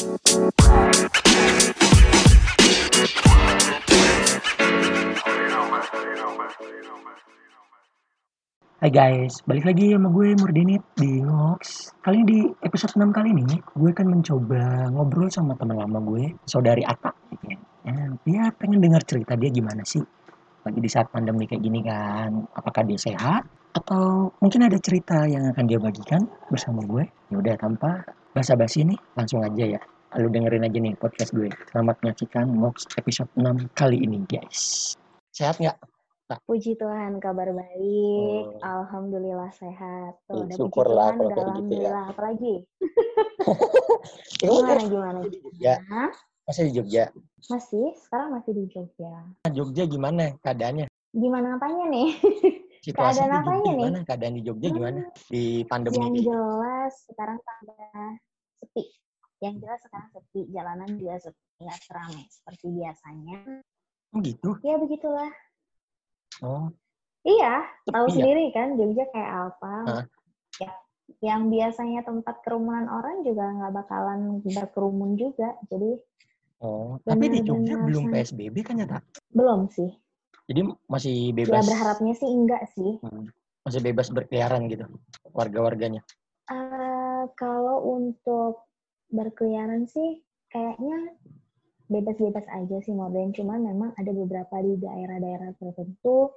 [0.00, 0.08] Hai
[8.88, 11.92] guys, balik lagi sama gue Murdinit di Ngox.
[12.00, 16.32] Kali ini di episode 6 kali ini, gue akan mencoba ngobrol sama teman lama gue,
[16.48, 17.12] saudari Ata.
[17.44, 17.60] Ya,
[18.24, 20.00] dia pengen dengar cerita dia gimana sih
[20.64, 22.48] lagi di saat pandemi kayak gini kan.
[22.56, 23.44] Apakah dia sehat?
[23.76, 27.04] Atau mungkin ada cerita yang akan dia bagikan bersama gue?
[27.30, 28.02] Ya udah tanpa
[28.34, 29.80] basa-basi nih, langsung aja ya.
[30.18, 31.46] Lalu dengerin aja nih podcast gue.
[31.70, 34.98] Selamat menyaksikan Ngox episode 6 kali ini guys.
[35.30, 35.78] Sehat nggak?
[36.50, 38.44] Puji Tuhan, kabar baik.
[38.50, 38.58] Oh.
[38.66, 40.18] Alhamdulillah sehat.
[40.26, 42.02] Tuh, puji syukurlah Tuhan, kalau kayak gitu ya.
[42.10, 42.54] Apalagi?
[44.42, 45.18] Kamu Gimana, gimana?
[45.30, 46.10] di Jogja, Hah?
[46.50, 47.04] masih di Jogja.
[47.46, 47.86] Masih?
[47.94, 49.14] Sekarang masih di Jogja.
[49.46, 50.90] Nah, Jogja gimana keadaannya?
[51.14, 52.10] Gimana apanya nih?
[52.80, 53.98] Situasi Keadaan di Jogja gimana?
[54.08, 55.00] Keadaan di Jogja gimana?
[55.28, 56.20] Di pandemi Yang ini?
[56.24, 57.76] jelas sekarang pada
[58.56, 58.82] sepi.
[59.40, 60.40] Yang jelas sekarang sepi.
[60.48, 61.42] Jalanan juga sepi.
[61.60, 63.36] Nggak seramai seperti biasanya.
[64.10, 64.50] Oh gitu?
[64.64, 65.30] Ya begitulah.
[66.40, 66.72] Oh,
[67.20, 68.12] Iya, tahu ya?
[68.16, 69.74] sendiri kan Jogja kayak apa.
[69.84, 70.04] Hah?
[70.56, 70.72] Ya,
[71.20, 75.52] yang biasanya tempat kerumunan orang juga nggak bakalan berkerumun juga.
[75.68, 76.00] Jadi
[76.64, 76.96] oh.
[77.04, 79.04] Tapi di Jogja belum PSBB kan ya, Tak?
[79.36, 79.92] belum sih.
[80.50, 82.98] Jadi masih Ya bebas, berharapnya sih enggak sih.
[83.06, 83.30] Hmm,
[83.62, 84.82] masih bebas berkeliaran gitu,
[85.30, 86.02] warga-warganya.
[86.50, 88.66] Eh, kalau untuk
[89.14, 91.14] berkeliaran sih kayaknya
[91.86, 93.30] bebas-bebas aja sih modern.
[93.30, 96.34] Cuman memang ada beberapa di daerah-daerah tertentu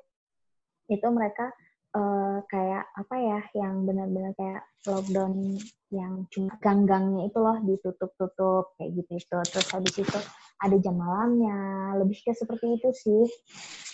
[0.93, 1.49] itu mereka
[1.97, 5.57] eh, kayak apa ya yang benar-benar kayak lockdown
[5.89, 9.39] yang cuma gang-gangnya itu loh ditutup-tutup kayak gitu itu.
[9.49, 10.19] Terus habis itu
[10.59, 11.57] ada jam malamnya,
[11.97, 13.25] lebih ke seperti itu sih.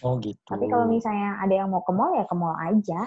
[0.04, 0.40] Oh gitu.
[0.48, 3.06] Tapi kalau misalnya ada yang mau ke mall ya ke mall aja.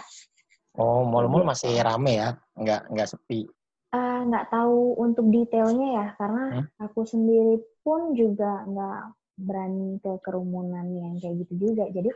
[0.72, 1.50] Oh, mall-mall Gitu.
[1.53, 3.44] masih rame ya, nggak nggak sepi.
[3.92, 6.67] Eh, nggak tahu untuk detailnya ya karena Hmm?
[6.81, 9.00] aku sendiri pun juga nggak
[9.36, 12.09] berani ke kerumunan yang kayak gitu juga jadi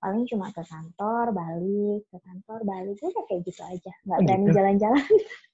[0.00, 4.44] paling cuma ke kantor balik ke kantor balik udah kayak gitu aja nggak Oh, berani
[4.44, 4.56] gitu?
[4.56, 5.06] jalan-jalan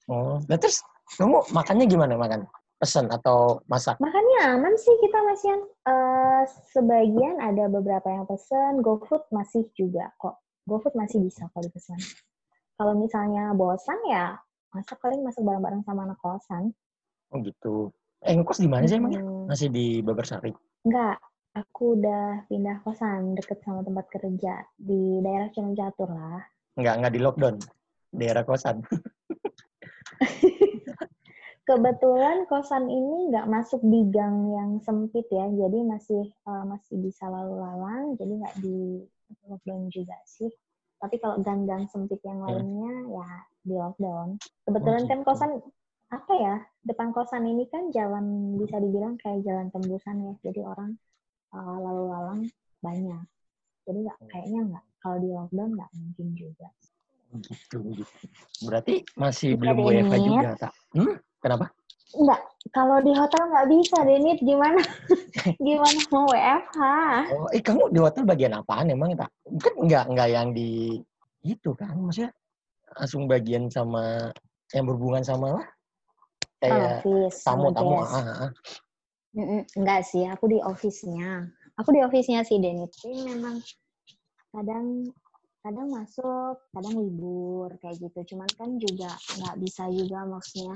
[0.07, 0.83] Oh, nah terus
[1.19, 2.47] kamu makannya gimana makan?
[2.77, 3.97] Pesan atau masak?
[3.97, 5.49] makannya aman sih kita masih
[5.89, 10.37] eh sebagian ada beberapa yang pesen GoFood masih juga kok
[10.69, 11.97] GoFood masih bisa kalau dipesan
[12.77, 14.37] kalau misalnya bosan ya
[14.69, 16.69] masak paling masak bareng-bareng sama anak kosan
[17.31, 17.91] Oh gitu.
[18.23, 19.21] Eh, ngekos di mana sih emangnya?
[19.21, 19.45] Hmm.
[19.51, 20.51] Masih di Babarsari?
[20.87, 21.19] Enggak,
[21.53, 26.41] aku udah pindah kosan deket sama tempat kerja di daerah Cenung Catur lah.
[26.79, 27.55] Nggak, nggak di lockdown.
[28.15, 28.79] Daerah kosan.
[31.67, 37.27] Kebetulan kosan ini nggak masuk di gang yang sempit ya, jadi masih eh, masih bisa
[37.27, 39.03] lalu lalang, jadi nggak di
[39.51, 40.47] lockdown juga sih.
[41.01, 42.55] Tapi kalau gang-gang sempit yang Hmm.
[42.55, 43.29] lainnya ya
[43.67, 44.39] di lockdown.
[44.63, 45.27] Kebetulan kan gitu.
[45.27, 45.51] kosan
[46.07, 46.55] apa ya
[46.87, 50.95] depan kosan ini kan jalan bisa dibilang kayak jalan tembusan ya, jadi orang
[51.51, 52.41] eh, lalu lalang
[52.79, 53.23] banyak.
[53.83, 56.67] Jadi nggak kayaknya nggak kalau di lockdown nggak mungkin juga.
[57.43, 58.25] Gitu, gitu.
[58.65, 60.73] Berarti masih Bisa belum WFH juga, tak?
[60.95, 61.15] Hmm?
[61.43, 61.65] Kenapa?
[62.15, 64.39] Enggak, kalau di hotel nggak bisa, Denit.
[64.39, 64.79] Gimana?
[65.65, 66.81] Gimana mau WFH?
[67.35, 69.29] Oh, eh kamu di hotel bagian apaan emang, tak?
[69.59, 71.03] Kan nggak, nggak yang di
[71.43, 72.31] itu kan, maksudnya
[72.95, 74.31] langsung bagian sama
[74.71, 75.67] yang berhubungan sama lah.
[76.57, 78.01] Kayak Office, tamu-tamu.
[78.01, 78.51] Ah, ah, ah.
[79.77, 81.45] Enggak sih, aku di office-nya.
[81.77, 82.89] Aku di office-nya sih, Denit.
[82.89, 83.61] Tapi memang
[84.49, 85.05] kadang
[85.67, 88.19] kadang masuk, kadang libur kayak gitu.
[88.35, 90.73] Cuman kan juga nggak bisa juga maksudnya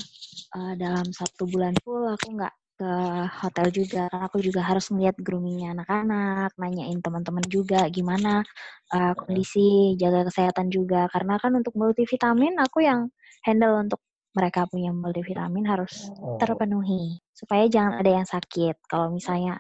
[0.57, 2.91] eh, dalam satu bulan full aku nggak ke
[3.41, 4.01] hotel juga.
[4.11, 8.43] Karena aku juga harus melihat groomingnya anak-anak, nanyain teman-teman juga gimana
[8.95, 11.07] eh, kondisi, jaga kesehatan juga.
[11.13, 13.09] Karena kan untuk multivitamin aku yang
[13.47, 14.01] handle untuk
[14.37, 18.75] mereka punya multivitamin harus Oh, terpenuhi supaya jangan ada yang sakit.
[18.89, 19.59] Kalau misalnya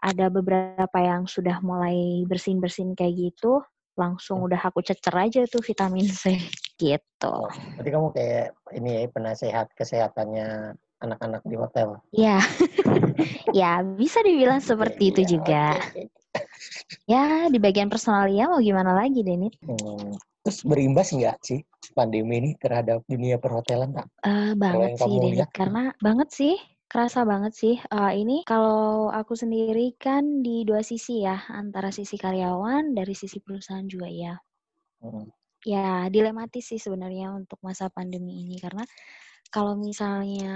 [0.00, 3.60] ada beberapa yang sudah mulai bersin-bersin kayak gitu,
[4.00, 6.40] langsung udah aku cecer aja tuh vitamin C
[6.80, 7.28] gitu.
[7.28, 10.72] oh, berarti kamu kayak ini ya, penasehat kesehatannya
[11.04, 11.88] anak-anak di hotel.
[12.12, 12.40] Ya,
[13.60, 15.64] ya bisa dibilang seperti itu Iya, juga.
[15.76, 16.02] oke.
[17.04, 19.56] Ya di bagian personal ya mau gimana lagi Denit?
[19.64, 20.16] Hmm.
[20.40, 21.60] Terus berimbas nggak sih
[21.92, 24.08] pandemi ini terhadap dunia perhotelan, tak?
[24.24, 26.56] Eh, banget sih Denit lihat karena banget sih
[26.92, 32.16] kerasa banget sih Eh, ini kalau aku sendiri kan di dua sisi ya antara sisi
[32.24, 34.34] karyawan dari sisi perusahaan juga ya
[35.00, 35.30] Hmm.
[35.60, 38.80] ya dilematis sih sebenarnya untuk masa pandemi ini karena
[39.52, 40.54] kalau misalnya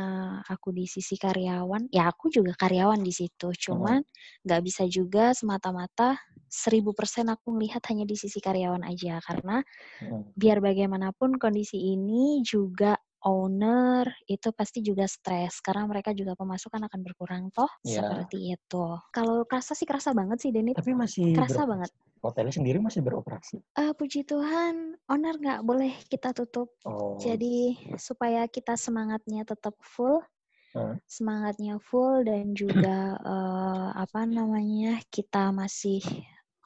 [0.48, 4.00] aku di sisi karyawan ya aku juga karyawan di situ cuman
[4.46, 6.16] nggak bisa juga semata-mata
[6.48, 9.60] seribu persen aku melihat hanya di sisi karyawan aja karena
[10.00, 10.34] Hmm.
[10.34, 17.00] biar bagaimanapun kondisi ini juga owner itu pasti juga stres karena mereka juga pemasukan akan
[17.00, 18.04] berkurang toh Iya.
[18.04, 18.84] seperti itu.
[19.10, 20.76] Kalau kerasa sih kerasa banget sih Denit.
[20.76, 21.90] Tapi masih Kerasa banget.
[22.24, 23.60] Hotelnya sendiri masih beroperasi.
[23.76, 26.72] Eh, puji Tuhan, owner nggak boleh kita tutup.
[26.88, 27.20] Oh.
[27.20, 30.24] Jadi supaya kita semangatnya tetap full,
[30.72, 30.96] Hah?
[31.04, 32.96] semangatnya full dan juga
[33.28, 36.00] eh, apa namanya kita masih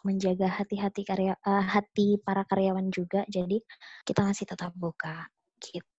[0.06, 3.26] menjaga hati-hati karya eh, hati para karyawan juga.
[3.26, 3.58] Jadi
[4.06, 5.26] kita masih tetap buka
[5.58, 5.97] gitu.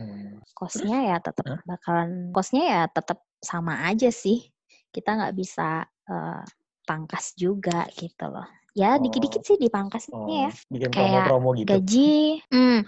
[0.00, 0.40] Hmm.
[0.56, 1.60] Kosnya ya tetap Hah?
[1.68, 4.48] bakalan kosnya ya tetap sama aja sih.
[4.92, 6.42] Kita nggak bisa eh,
[6.84, 8.46] pangkas juga gitu loh.
[8.72, 9.04] Ya Oh.
[9.04, 10.50] dikit-dikit sih dipangkasnya Oh, ya.
[10.72, 11.68] bikin Kayak promo-promo gitu.
[11.76, 12.12] gaji
[12.48, 12.78] hmm,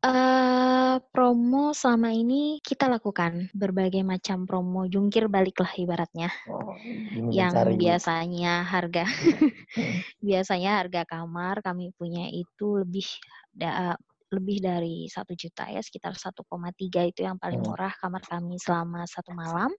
[0.00, 6.74] eh promo selama ini kita lakukan berbagai macam promo jungkir balik lah ibaratnya Oh,
[7.30, 7.76] yang mencari.
[7.76, 10.02] biasanya harga Hmm.
[10.26, 13.06] biasanya harga kamar kami punya itu lebih
[13.52, 14.00] da-
[14.30, 16.42] lebih dari satu juta ya sekitar 1,3
[17.10, 19.70] itu yang paling murah kamar kami selama satu malam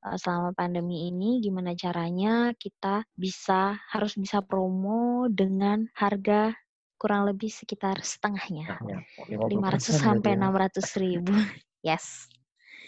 [0.00, 6.56] Eh, selama pandemi ini gimana caranya kita bisa harus bisa promo dengan harga
[6.96, 8.80] kurang lebih sekitar setengahnya.
[8.80, 11.32] Oh, 500 50% sampai berarti 600 ribu
[11.88, 12.32] yes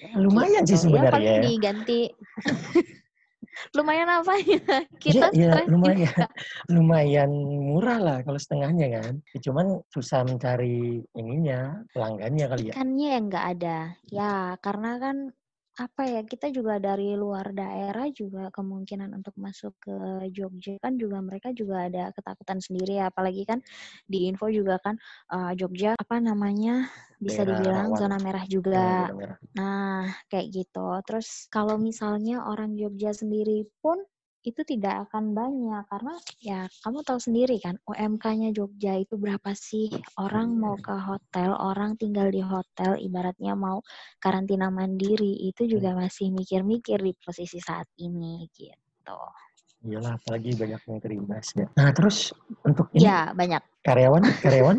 [0.01, 0.09] ya.
[0.17, 0.97] Lumayan sih gitu.
[0.97, 1.37] ya paling sebenarnya.
[1.37, 1.43] ya.
[1.45, 2.01] diganti
[3.77, 4.61] lumayan apa ya
[4.99, 6.07] kita iya, stres lumayan.
[6.07, 6.27] juga.
[6.75, 7.31] Lumayan
[7.63, 9.15] murah lah kalau setengahnya kan.
[9.35, 12.75] Ya, Cuman susah mencari ininya, pelanggannya kali ya.
[12.75, 13.77] ikannya yang nggak ada
[14.09, 15.17] ya karena kan
[15.73, 19.97] apa ya kita juga dari luar daerah juga kemungkinan untuk masuk ke
[20.29, 23.65] Jogja kan juga mereka juga ada ketakutan sendiri ya apalagi kan
[24.05, 25.01] di info juga kan
[25.33, 26.93] eh, Jogja apa namanya
[27.23, 28.01] bisa Daerah dibilang rawan.
[28.03, 29.37] zona merah juga zona merah.
[29.55, 30.87] Nah, kayak gitu.
[31.07, 34.03] Terus kalau misalnya orang Jogja sendiri pun
[34.43, 39.87] itu tidak akan banyak karena ya kamu tahu sendiri kan UMK-nya Jogja itu berapa sih?
[40.19, 43.87] Orang mau ke hotel, orang tinggal di hotel ibaratnya mau
[44.19, 49.21] karantina mandiri itu juga masih mikir-mikir di posisi saat ini gitu.
[49.83, 51.67] Iyalah, apalagi banyak yang terimbas ya.
[51.79, 52.31] Nah, terus
[52.67, 53.63] untuk ini Ya, banyak.
[53.87, 54.79] karyawan, karyawan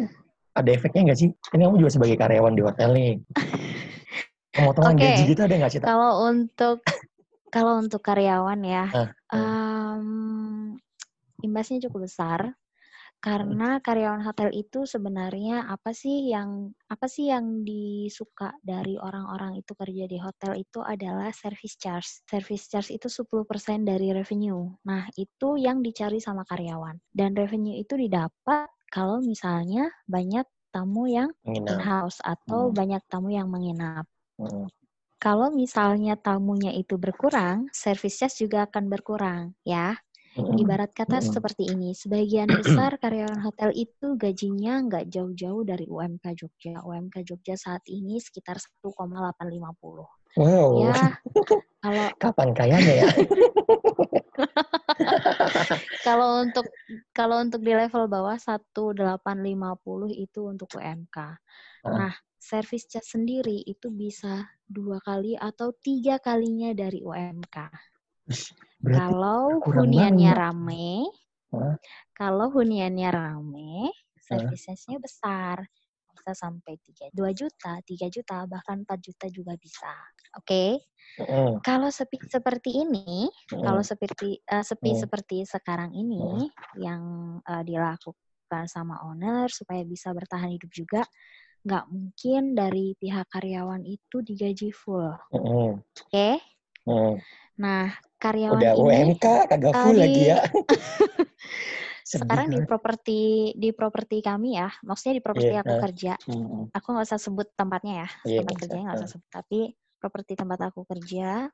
[0.53, 1.29] ada efeknya nggak sih?
[1.33, 3.11] Ini kamu juga sebagai karyawan di hotel nih.
[4.53, 5.01] Pemotongan Oke.
[5.01, 5.79] gaji gitu ada nggak sih?
[5.81, 6.77] Kalau untuk
[7.49, 8.85] kalau untuk karyawan ya,
[9.33, 10.77] Ah, em,
[11.41, 12.53] imbasnya cukup besar
[13.23, 19.71] karena karyawan hotel itu sebenarnya apa sih yang apa sih yang disuka dari orang-orang itu
[19.79, 22.19] kerja di hotel itu adalah service charge.
[22.27, 24.67] Service charge itu 10% dari revenue.
[24.83, 26.99] Nah, itu yang dicari sama karyawan.
[27.15, 31.69] Dan revenue itu didapat kalau misalnya banyak tamu yang Menginap.
[31.69, 32.75] in-house atau Hmm.
[32.77, 34.05] banyak tamu yang menginap.
[34.37, 34.67] Hmm.
[35.25, 39.43] Kalau misalnya tamunya itu berkurang, service charge juga akan berkurang,
[39.73, 39.87] ya.
[40.35, 40.59] Hmm.
[40.61, 41.33] Ibarat kata Mm-mm.
[41.33, 46.75] seperti ini, sebagian besar karyawan hotel itu gajinya nggak jauh-jauh dari UMK Jogja.
[46.89, 50.07] UMK Jogja saat ini sekitar 1,850.
[50.33, 51.21] Wow, Ya,
[51.83, 53.09] kalau kapan kayanya ya?
[56.07, 56.65] kalau untuk
[57.13, 61.17] kalau untuk di level bawah 1,850 itu untuk UMK.
[61.21, 61.37] Ah.
[61.85, 67.57] Nah, service charge sendiri itu bisa dua kali atau tiga kalinya dari UMK.
[68.83, 71.07] Berarti Kalau kurang huniannya rame,
[72.17, 75.69] kalau huniannya rame, service charge-nya besar.
[76.13, 79.91] Bisa sampai 3, 2 juta, 3 juta, bahkan 4 juta juga bisa.
[80.37, 80.79] Oke.
[81.19, 85.01] Mm, Kalau sepi seperti ini, mm, kalau seperti eh, sepi Hmm.
[85.03, 86.47] seperti sekarang ini
[86.79, 87.01] yang
[87.43, 91.01] eh, dilakukan sama owner supaya bisa bertahan hidup juga,
[91.63, 95.11] nggak mungkin dari pihak karyawan itu digaji full.
[95.31, 95.71] mm,
[96.09, 96.29] Oke.
[96.87, 97.13] mm.
[97.61, 100.37] Nah, karyawan Udah ini UMK kagak eh, full di lagi ya.
[102.03, 103.21] Sekarang di properti
[103.55, 105.81] di properti kami ya, maksudnya di properti Iya, aku ah.
[105.87, 106.13] kerja.
[106.27, 109.01] Mm, Aku nggak usah sebut tempatnya ya, Iya, tempat kerjanya nggak Ah.
[109.03, 109.29] usah sebut.
[109.31, 109.59] Tapi
[110.03, 111.47] properti tempat aku kerja,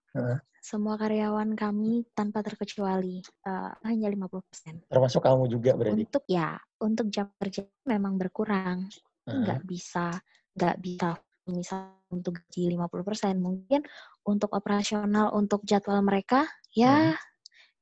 [0.60, 4.84] semua karyawan kami tanpa terkecuali eh, hanya 50%.
[4.90, 6.04] Termasuk kamu juga berarti.
[6.04, 8.90] Untuk ya, untuk jam kerja memang berkurang.
[9.30, 10.18] Nggak bisa,
[10.58, 11.08] nggak bisa
[11.46, 13.38] misal untuk gaji 50%.
[13.38, 13.82] Mungkin
[14.26, 17.29] untuk operasional, untuk jadwal mereka, ya Hmm.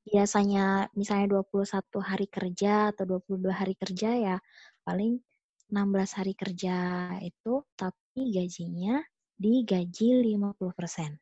[0.08, 4.38] Biasanya misalnya 21 hari kerja atau 22 hari kerja ya
[4.88, 5.20] paling
[5.68, 6.76] 16 hari kerja
[7.20, 9.04] itu tapi gajinya
[9.38, 11.20] digaji 50%.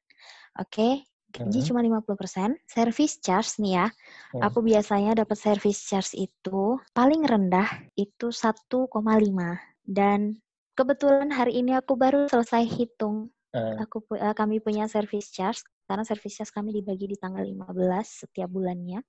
[0.61, 1.67] Oke, gaji Hmm.
[1.67, 2.55] cuma 50%.
[2.69, 3.87] Service charge nih ya.
[4.31, 4.41] Hmm.
[4.47, 10.39] Aku biasanya dapat service charge itu paling rendah itu 1,5 dan
[10.77, 16.03] kebetulan hari ini aku baru selesai hitung Ah, aku eh, kami punya service charge karena
[16.03, 19.05] service charge kami dibagi di tanggal 15 setiap bulannya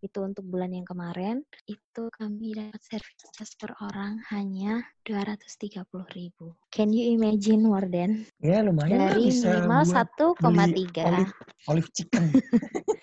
[0.00, 5.84] itu untuk bulan yang kemarin itu kami dapat service charge per orang hanya 230
[6.16, 6.56] ribu.
[6.72, 8.24] Can you imagine than?
[8.40, 10.08] Ya lumayan Dari bisa minimal buat
[10.40, 11.04] beli 1,3.
[11.04, 11.34] olive,
[11.68, 12.24] olive chicken.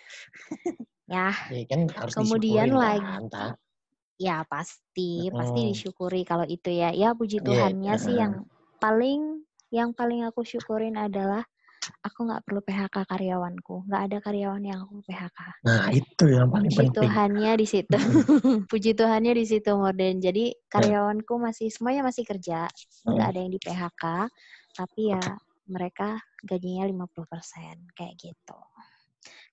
[1.08, 3.56] Ya, ya kan harus Kemudian lagi- kan,
[4.20, 6.92] ya pasti, pasti disyukuri kalau itu ya.
[6.92, 8.20] Ya puji Iya, Tuhannya sih heeh.
[8.20, 8.34] yang
[8.84, 9.22] paling
[9.72, 11.48] yang paling aku syukurin adalah
[12.04, 13.76] aku nggak perlu PHK karyawanku.
[13.88, 15.40] Nggak ada karyawan yang aku PHK.
[15.64, 17.02] Nah itu yang paling Puji penting.
[17.04, 17.98] Tuhannya di situ.
[18.72, 20.16] Puji Tuhannya di situ Morden.
[20.20, 22.68] Jadi karyawanku masih semuanya masih kerja,
[23.08, 24.04] nggak ada yang di PHK,
[24.76, 25.24] tapi ya
[25.68, 28.60] mereka gajinya 50% kayak gitu.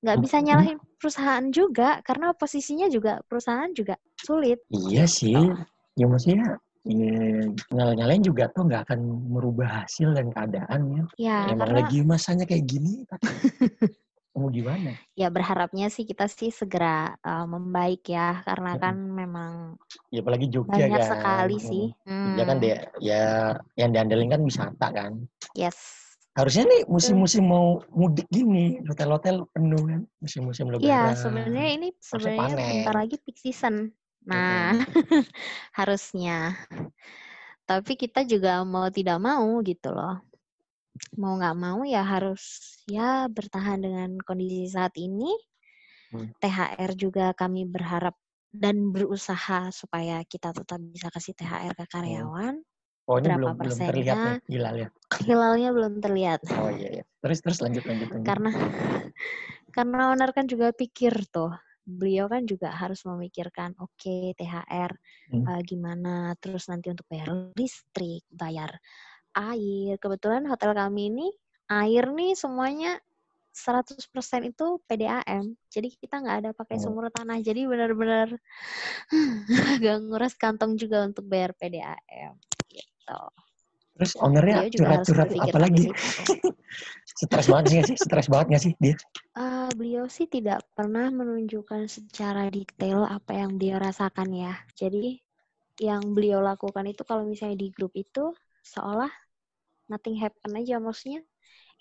[0.05, 4.63] Nggak bisa nyalahin perusahaan juga karena posisinya juga perusahaan juga sulit.
[4.71, 5.35] Iya sih.
[5.95, 9.01] Ya maksudnya ya, nyala-nyalain juga tuh nggak akan
[9.33, 11.03] merubah hasil dan keadaan ya.
[11.17, 13.03] Ya, Emang karena lagi masanya kayak gini.
[13.09, 13.29] tapi
[14.35, 14.91] Mau gimana?
[15.15, 18.83] ya berharapnya sih kita sih segera uh, membaik ya karena Mm-mm.
[18.83, 19.53] kan memang
[20.11, 21.11] Ya apalagi Jogja banyak kan.
[21.15, 21.63] sekali Mm.
[21.63, 21.85] sih.
[21.95, 23.23] Jogja kan Hmm, dia ya
[23.79, 25.13] yang diandelin kan wisata kan.
[25.55, 26.03] Yes.
[26.35, 31.15] Harusnya nih musim-musim mau mudik gini, hotel-hotel penuh kan, musim-musim lebaran.
[31.15, 32.59] Iya, sebenarnya ini sebenarnya panen.
[32.59, 33.95] bentar lagi peak season.
[34.25, 34.73] Nah,
[35.79, 36.57] harusnya.
[37.65, 40.21] Tapi kita juga mau tidak mau gitu loh.
[41.19, 45.33] Mau nggak mau ya harus ya bertahan dengan kondisi saat ini.
[46.13, 46.31] Hmm.
[46.39, 48.15] THR juga kami berharap
[48.55, 52.55] dan berusaha supaya kita tetap bisa kasih THR ke karyawan.
[53.05, 54.25] Oh ini berapa belum belum terlihat persennya?
[54.25, 54.89] nih hilal ya.
[55.27, 56.41] Hilalnya belum terlihat.
[56.57, 57.05] Oh iya iya.
[57.21, 58.27] Terus terus lanjut lanjut lanjut.
[58.29, 58.51] karena
[59.77, 61.51] karena owner kan juga pikir tuh
[61.87, 64.93] beliau kan juga harus memikirkan oke THR
[65.31, 65.45] Hmm.
[65.49, 68.73] eh, gimana terus nanti untuk bayar listrik bayar
[69.37, 71.29] air kebetulan hotel kami ini
[71.71, 73.01] air nih semuanya
[73.55, 76.83] 100% itu PDAM jadi kita nggak ada pakai Oh.
[76.83, 78.29] sumur tanah jadi benar-benar
[79.79, 82.35] agak nguras kantong juga untuk bayar PDAM
[82.71, 83.21] gitu
[83.95, 85.85] Terus ownernya harus curhat-curhat apa lagi?
[87.23, 87.97] Stres banget sih sih?
[87.99, 88.95] Stres banget nggak sih dia?
[89.35, 94.53] Eh, beliau sih tidak pernah menunjukkan secara detail apa yang beliau rasakan ya.
[94.81, 95.19] Jadi
[95.89, 98.25] yang beliau lakukan itu kalau misalnya di grup itu
[98.73, 99.11] seolah
[99.91, 101.21] nothing happen aja maksudnya.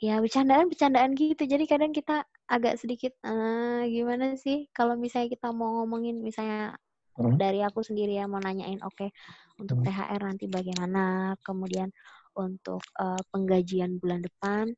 [0.06, 1.44] Ya bercandaan-bercandaan gitu.
[1.54, 6.78] Jadi kadang kita agak sedikit eh gimana sih kalau misalnya kita mau ngomongin misalnya
[7.18, 7.38] Hmm.
[7.38, 9.10] dari aku sendiri ya mau nanyain oke
[9.62, 9.84] untuk.
[9.86, 11.90] THR nanti bagaimana, kemudian
[12.38, 14.74] untuk eh, penggajian bulan depan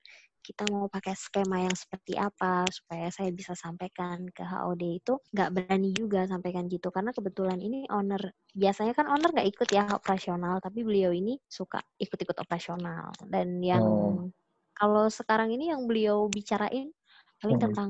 [0.46, 5.50] kita mau pakai skema yang seperti apa supaya saya bisa sampaikan ke HOD itu nggak
[5.58, 6.94] berani juga sampaikan gitu.
[6.94, 8.22] Karena kebetulan ini owner
[8.54, 13.10] biasanya kan owner nggak ikut ya operasional tapi beliau ini suka ikut-ikut operasional.
[13.26, 14.30] Dan yang Oh.
[14.78, 16.94] kalau sekarang ini yang beliau bicarain
[17.42, 17.90] paling tentang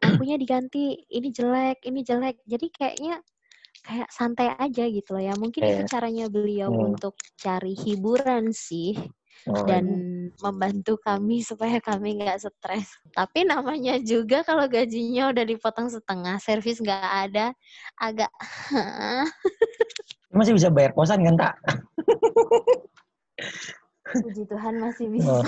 [0.00, 2.40] lampunya diganti ini jelek ini jelek.
[2.48, 3.20] Jadi kayaknya
[3.82, 6.94] kayak santai aja gitu loh ya mungkin itu Kayak- caranya beliau Hmm.
[6.94, 8.94] untuk cari hiburan sih
[9.42, 10.30] Oh, dan iya.
[10.38, 12.94] membantu kami supaya kami nggak stres.
[13.10, 17.50] Tapi namanya juga kalau gajinya udah dipotong setengah, servis nggak ada,
[17.98, 18.30] agak
[20.30, 21.54] masih bisa bayar kosan kan tak?
[24.22, 25.26] puji Tuhan masih bisa.
[25.26, 25.42] Oh.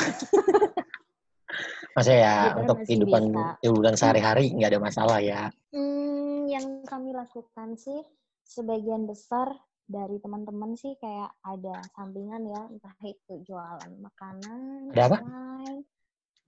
[1.95, 3.23] Masa ya Kita untuk masih kehidupan
[3.63, 5.55] kehidupan sehari-hari nggak ada masalah ya.
[5.71, 8.03] Hmm, yang kami lakukan sih
[8.45, 9.53] sebagian besar
[9.85, 15.17] dari teman-teman sih kayak ada sampingan ya, entah itu jualan makanan, Ada apa?
[15.21, 15.81] online,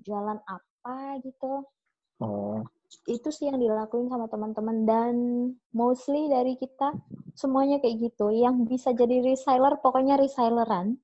[0.00, 1.64] jualan apa gitu.
[2.16, 2.64] Oh,
[3.06, 5.14] itu sih yang dilakuin sama teman-teman dan
[5.76, 6.96] mostly dari kita
[7.36, 8.32] semuanya kayak gitu.
[8.32, 10.96] Yang bisa jadi reseller pokoknya reselleran.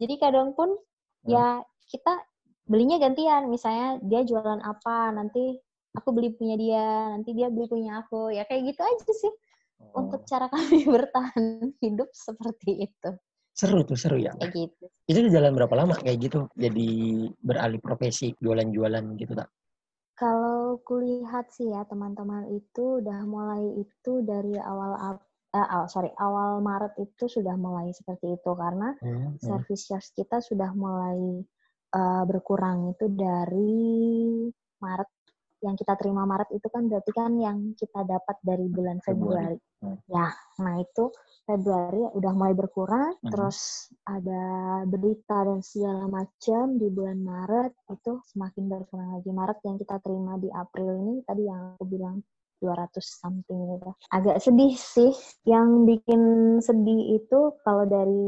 [0.00, 0.72] Jadi kadang pun
[1.26, 2.24] ya kita
[2.64, 3.52] belinya gantian.
[3.52, 5.60] Misalnya dia jualan apa nanti
[5.92, 8.32] aku beli punya dia nanti dia beli punya aku.
[8.32, 9.34] Ya kayak gitu aja sih
[9.80, 10.00] oh.
[10.00, 13.10] untuk cara kami bertahan hidup seperti itu
[13.56, 14.36] seru tuh seru ya.
[14.36, 16.44] kayak gitu Itu di jalan berapa lama kayak gitu?
[16.52, 16.88] Jadi
[17.40, 19.48] beralih profesi jualan-jualan gitu tak?
[20.16, 24.96] Kalau kulihat sih ya teman-teman itu udah mulai itu dari awal
[25.56, 29.40] eh, awal- sorry awal Maret itu sudah mulai seperti itu karena Hmm, hmm.
[29.40, 31.40] service charge kita sudah mulai
[31.96, 33.76] eh, berkurang itu dari
[34.84, 35.10] Maret
[35.64, 39.56] yang kita terima Maret itu kan berarti kan yang kita dapat dari bulan Februari.
[39.56, 39.84] Februari.
[39.84, 39.98] Hmm.
[40.08, 40.28] Ya,
[40.60, 41.04] nah itu
[41.46, 43.30] Februari udah mulai berkurang, Hmm.
[43.32, 44.44] terus ada
[44.88, 49.30] berita dan segala macam di bulan Maret itu semakin berkurang lagi.
[49.32, 52.20] Maret yang kita terima di April ini tadi yang aku bilang
[52.60, 53.90] 200 something gitu.
[54.08, 55.12] Agak sedih sih.
[55.44, 56.22] Yang bikin
[56.64, 58.24] sedih itu kalau dari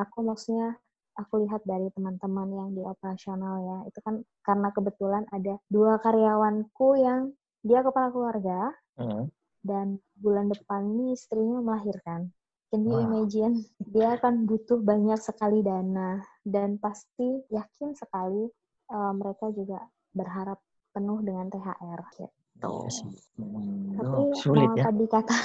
[0.00, 0.80] aku maksudnya
[1.20, 6.88] aku lihat dari teman-teman yang di operasional ya, itu kan karena kebetulan ada dua karyawanku
[6.96, 9.32] yang dia kepala keluarga, Hmm.
[9.64, 12.32] dan bulan depan ini istrinya melahirkan.
[12.68, 13.08] Can you Wow.
[13.08, 13.64] imagine?
[13.82, 18.48] Dia akan butuh banyak sekali dana dan pasti yakin sekali
[18.90, 20.58] eh, mereka juga berharap
[20.90, 22.28] penuh dengan THR gitu.
[22.60, 23.14] Iya sih.
[23.40, 24.84] Hmm, Tapi oh, sulit mau ya.
[24.90, 25.36] tadi kata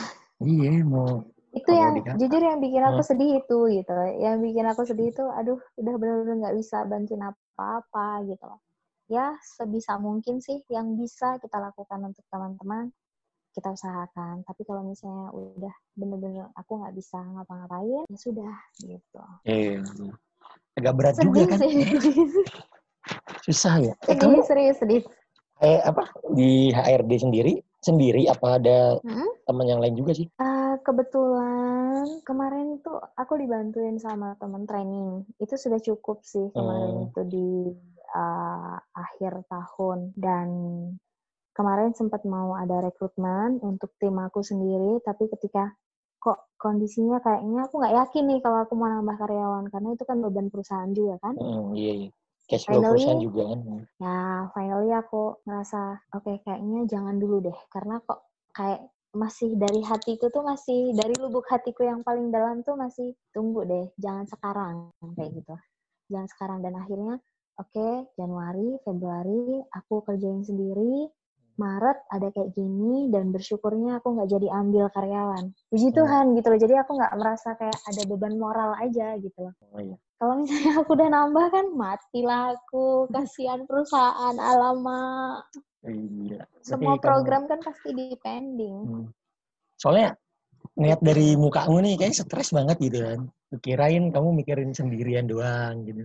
[0.44, 1.24] Iya, mau
[1.56, 2.18] itu Kalau yang dikata.
[2.20, 3.10] jujur yang bikin aku Hmm.
[3.10, 3.94] sedih itu gitu.
[4.20, 8.60] Yang bikin aku sedih itu aduh udah benar-benar nggak bisa bantuin apa-apa gitu loh.
[9.08, 12.92] Ya sebisa mungkin sih yang bisa kita lakukan untuk teman-teman
[13.56, 14.44] kita usahakan.
[14.44, 19.22] Tapi kalau misalnya udah bener-bener aku nggak bisa ngapa-ngapain, ya sudah gitu.
[19.48, 19.80] eh
[20.76, 21.60] agak berat juga Sedih kan.
[21.64, 21.74] sih.
[23.46, 23.94] Susah ya.
[24.10, 25.02] Eh, kamu sedih, serius sedih.
[25.62, 26.04] eh apa
[26.36, 29.30] di HRD sendiri sendiri apa ada Hmm?
[29.46, 30.26] teman yang lain juga sih?
[30.26, 30.55] Eh,
[30.86, 35.26] kebetulan kemarin tuh aku dibantuin sama teman training.
[35.36, 37.06] Itu sudah cukup sih kemarin Oh.
[37.10, 37.50] itu di
[38.16, 40.48] eh, akhir tahun dan
[41.52, 45.76] kemarin sempat mau ada rekrutmen untuk tim aku sendiri, tapi ketika
[46.18, 50.18] kok kondisinya kayaknya aku nggak yakin nih kalau aku mau nambah karyawan karena itu kan
[50.20, 51.36] beban perusahaan juga kan.
[51.36, 52.10] Hmm, iya, iya.
[52.46, 53.60] Cash flow Finally- perusahaan juga kan.
[54.00, 54.20] Ya,
[54.52, 55.82] finally aku ngerasa
[56.14, 58.80] oke kayaknya jangan dulu deh karena kok kayak
[59.16, 63.88] masih dari hatiku tuh masih dari lubuk hatiku yang paling dalam tuh masih tunggu deh,
[63.96, 64.76] jangan sekarang
[65.16, 65.56] kayak gitu.
[66.12, 67.16] Jangan sekarang dan akhirnya
[67.56, 67.88] oke
[68.20, 71.08] Januari, Februari aku kerjain sendiri.
[71.56, 75.56] Maret ada kayak gini dan bersyukurnya aku nggak jadi ambil karyawan.
[75.72, 75.98] Puji Hmm.
[76.04, 76.60] Tuhan gitu loh.
[76.60, 79.96] Jadi aku nggak merasa kayak ada beban moral aja gitu loh Oh, iya.
[80.20, 85.48] kalau misalnya aku udah nambah kan matilah aku kasihan perusahaan alamak
[85.88, 86.46] gila.
[86.60, 89.06] Semua kamu- program kan pasti di pending Hmm.
[89.76, 90.16] Soalnya
[90.74, 93.20] ngeliat dari mukamu nih kayak stres banget gitu kan.
[93.58, 96.04] Kirain kamu mikirin sendirian doang gitu.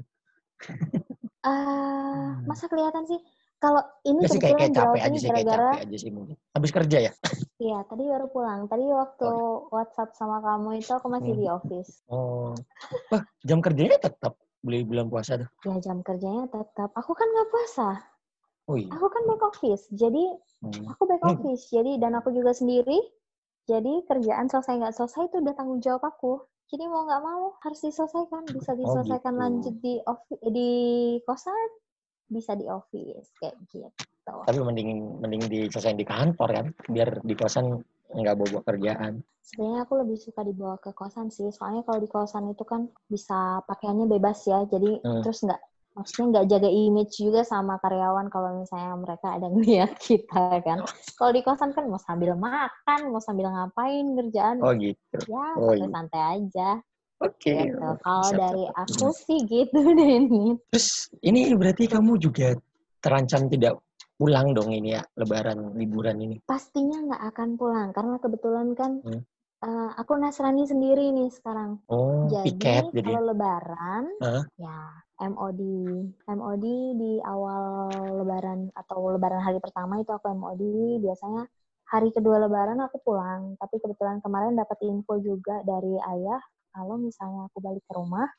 [1.40, 2.44] Hmm.
[2.44, 3.16] masa kelihatan sih
[3.56, 6.36] kalau ini Gak sih kayak, kayak capek aja sih, kayak gara-gara capek aja sih mungkin.
[6.50, 7.12] Habis kerja ya?
[7.62, 9.28] iya tadi baru pulang tadi waktu
[9.68, 11.40] WhatsApp sama kamu itu aku masih Hmm.
[11.40, 12.52] di office Oh.
[13.08, 15.48] Wah, jam kerjanya tetap beli bulan puasa tuh.
[15.64, 17.88] ya jam kerjanya tetap aku kan nggak puasa
[18.70, 18.86] Oh iya.
[18.94, 20.24] aku kan back office jadi
[20.62, 20.86] Hmm.
[20.92, 21.40] aku back Hmm.
[21.42, 23.00] office jadi dan aku juga sendiri
[23.66, 27.80] jadi kerjaan selesai nggak selesai itu udah tanggung jawab aku jadi mau nggak mau harus
[27.82, 29.40] diselesaikan bisa diselesaikan gitu.
[29.42, 30.70] lanjut di office di
[31.26, 31.68] kosan
[32.30, 33.90] bisa di office kayak gitu
[34.46, 37.82] Tapi mending mending diselesain di kantor kan, biar di kosan
[38.14, 39.18] nggak bawa kerjaan.
[39.42, 43.58] sebenarnya aku lebih suka dibawa ke kosan sih soalnya kalau di kosan itu kan bisa
[43.66, 45.26] pakaiannya bebas ya jadi Hmm.
[45.26, 45.58] terus nggak
[46.00, 50.78] maksudnya nggak jaga image juga sama karyawan kalau misalnya mereka ada ngeliat kita kan
[51.14, 55.18] kalau di kosan kan mau sambil makan mau sambil ngapain kerjaan Oh gitu.
[55.28, 55.84] ya Oh, iya.
[55.84, 56.70] santai-santai aja
[57.20, 57.52] Oke.
[57.52, 60.88] gitu kalau dari aku sih gitu Denny Terus
[61.20, 62.56] ini berarti kamu juga
[62.98, 63.76] terancam tidak
[64.16, 66.36] pulang dong ini ya lebaran liburan ini.
[66.44, 69.20] pastinya nggak akan pulang karena kebetulan kan Hmm.
[69.64, 73.06] Eh, aku nasrani sendiri nih sekarang Oh, Jadi piket jadi.
[73.12, 74.44] kalau lebaran Hah?
[74.56, 74.78] ya
[75.20, 75.60] MOD
[76.26, 76.64] MOD
[76.96, 77.64] di awal
[78.24, 80.62] lebaran atau lebaran hari pertama itu aku MOD
[81.04, 81.44] biasanya
[81.90, 87.50] hari kedua lebaran aku pulang tapi kebetulan kemarin dapat info juga dari ayah kalau misalnya
[87.50, 88.30] aku balik ke rumah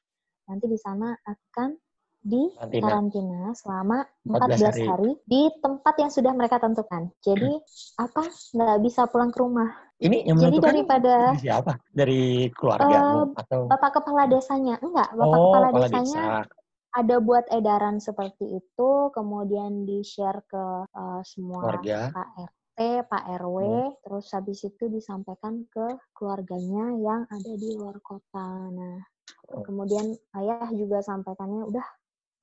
[0.50, 1.76] nanti di sana akan
[2.22, 2.86] di Karantina.
[2.86, 3.98] karantina selama
[4.30, 4.86] 14 14 hari.
[4.86, 5.12] hari.
[5.26, 7.10] di tempat yang sudah mereka tentukan.
[7.26, 7.52] Jadi
[7.98, 9.70] apa nggak bisa pulang ke rumah.
[10.02, 11.72] Ini yang Jadi daripada dari siapa?
[11.94, 12.22] Dari
[12.54, 16.50] keluargamu atau bapak kepala desanya enggak, bapak oh, kepala kepala desanya desa.
[16.92, 22.10] ada buat edaran seperti itu, kemudian di-share ke uh, semua Keluarga.
[22.14, 22.80] Pak RT,
[23.10, 23.58] Pak RW,
[24.02, 25.86] terus habis itu disampaikan ke
[26.18, 28.74] keluarganya yang ada di luar kota.
[28.74, 29.06] Nah,
[29.52, 29.64] Oh.
[29.68, 31.84] kemudian ayah juga sampaikannya, udah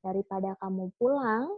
[0.02, 1.50] daripada kamu pulang,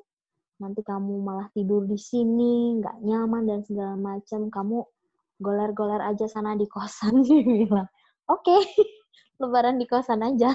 [0.60, 4.84] nanti kamu malah tidur di sini, nggak nyaman dan segala macam, kamu
[5.40, 7.88] goler-goler aja sana di kosan, dia bilang.
[8.28, 8.54] Oke,
[9.40, 10.52] lebaran di kosan aja.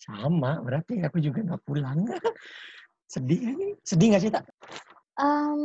[0.00, 2.08] Sama, berarti aku juga nggak pulang.
[3.08, 3.40] Sedih.
[3.88, 4.44] Sedih nggak sih, Tak?
[5.20, 5.60] Em,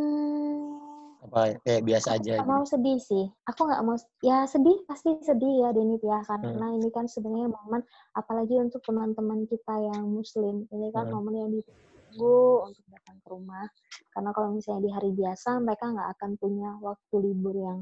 [1.26, 2.54] Apa kayak biasa aja nggak gitu.
[2.54, 3.26] mau sedih sih.
[3.50, 6.78] Aku nggak mau, ya sedih pasti sedih ya Denit ya, karena Hmm.
[6.78, 7.82] ini kan sebenarnya momen,
[8.14, 11.18] apalagi untuk teman-teman kita yang muslim, ini kan Hmm.
[11.18, 13.66] momen yang ditunggu untuk datang ke rumah.
[14.14, 17.80] Karena kalau misalnya di hari biasa, mereka nggak akan punya waktu libur yang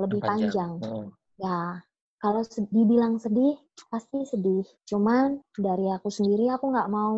[0.00, 0.80] lebih panjang.
[0.80, 1.06] Heeh.
[1.40, 1.84] Ya,
[2.20, 2.40] kalau
[2.72, 3.56] dibilang sedih,
[3.92, 4.64] pasti sedih.
[4.88, 7.16] Cuman dari aku sendiri, aku nggak mau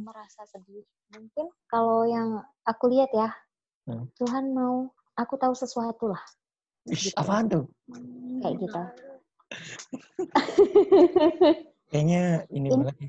[0.00, 0.84] merasa sedih.
[1.14, 3.30] Mungkin kalau yang aku lihat ya,
[3.84, 4.08] Hmm.
[4.16, 6.22] Tuhan mau aku tahu sesuatu lah,
[6.84, 7.14] Ih, Gitu.
[7.14, 7.64] apaan tuh?
[8.40, 8.80] kayak gitu.
[11.90, 12.96] Kayaknya ini Ini- banget.
[12.96, 13.08] ya.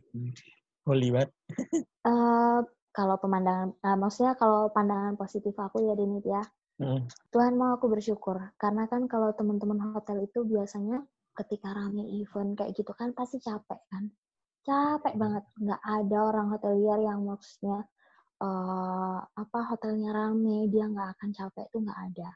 [0.85, 1.29] Holy banget.
[2.05, 2.59] Eh,
[2.91, 6.43] kalau pemandangan, eh, maksudnya kalau pandangan positif aku ya Denit ya,
[6.75, 7.07] Mm.
[7.31, 12.75] Tuhan mau aku bersyukur karena kan kalau teman-teman hotel itu biasanya ketika rame event kayak
[12.75, 14.11] gitu kan pasti capek kan
[14.61, 17.87] capek banget nggak ada orang hotelier yang maksudnya
[18.41, 22.29] uh, apa hotelnya rame dia nggak akan capek itu nggak ada.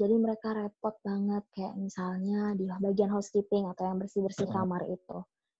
[0.00, 5.18] Jadi mereka repot banget kayak misalnya di bagian housekeeping atau yang bersih bersih kamar itu.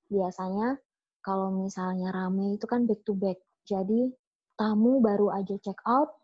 [0.09, 0.81] Biasanya
[1.23, 3.39] kalau misalnya rame itu kan back to back.
[3.63, 4.11] Jadi
[4.59, 6.23] tamu baru aja check out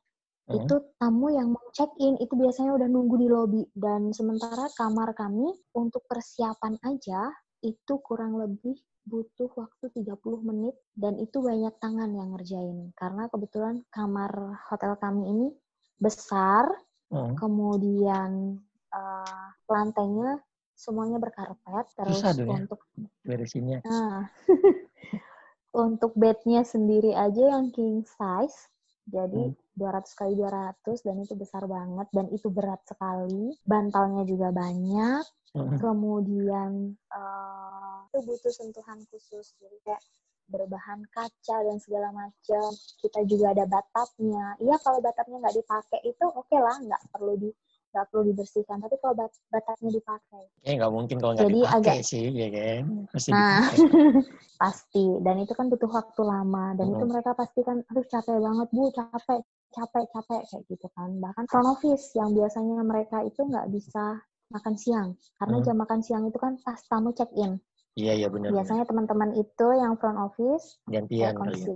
[0.48, 0.64] Hmm.
[0.64, 3.62] Itu tamu yang mau check in itu biasanya udah nunggu di lobby.
[3.76, 7.28] Dan sementara kamar kami untuk persiapan aja
[7.60, 13.80] itu kurang lebih butuh waktu 30 menit dan itu banyak tangan yang ngerjain karena kebetulan
[13.88, 15.48] kamar hotel kami ini
[15.96, 16.68] besar
[17.08, 17.34] hmm.
[17.40, 18.60] kemudian
[18.92, 20.38] uh, lantainya
[20.78, 22.80] semuanya berkarpet terus Susah ya, untuk
[23.24, 24.28] beresinnya nah,
[25.88, 28.70] untuk bednya sendiri aja yang king size
[29.08, 33.54] jadi hmm 200 kali 200 dan itu besar banget dan itu berat sekali.
[33.62, 35.22] Bantalnya juga banyak.
[35.54, 35.78] Hmm.
[35.78, 39.54] Kemudian uh, itu butuh sentuhan khusus.
[39.62, 40.02] Jadi kayak
[40.50, 42.68] berbahan kaca dan segala macam.
[42.98, 44.58] Kita juga ada batapnya.
[44.58, 47.50] Iya kalau batapnya nggak dipakai itu oke okay lah, nggak perlu di
[47.92, 48.78] nggak perlu dibersihkan.
[48.80, 52.82] Tapi kalau bat batapnya dipakai, ya nggak mungkin kalau nggak dipakai agak, sih, ya kan?
[53.12, 53.64] Pasti nah,
[54.62, 55.04] pasti.
[55.24, 56.76] Dan itu kan butuh waktu lama.
[56.76, 56.94] Dan hmm.
[56.98, 61.10] itu mereka pasti kan, aduh capek banget bu, capek capek-capek kayak gitu kan.
[61.20, 64.20] Bahkan front office yang biasanya mereka itu nggak bisa
[64.52, 65.08] makan siang.
[65.36, 65.64] Karena hmm.
[65.64, 67.60] jam makan siang itu kan pas tamu check-in.
[67.98, 68.54] Iya, iya benar.
[68.54, 71.74] Biasanya teman-teman itu yang front office, gantian ya.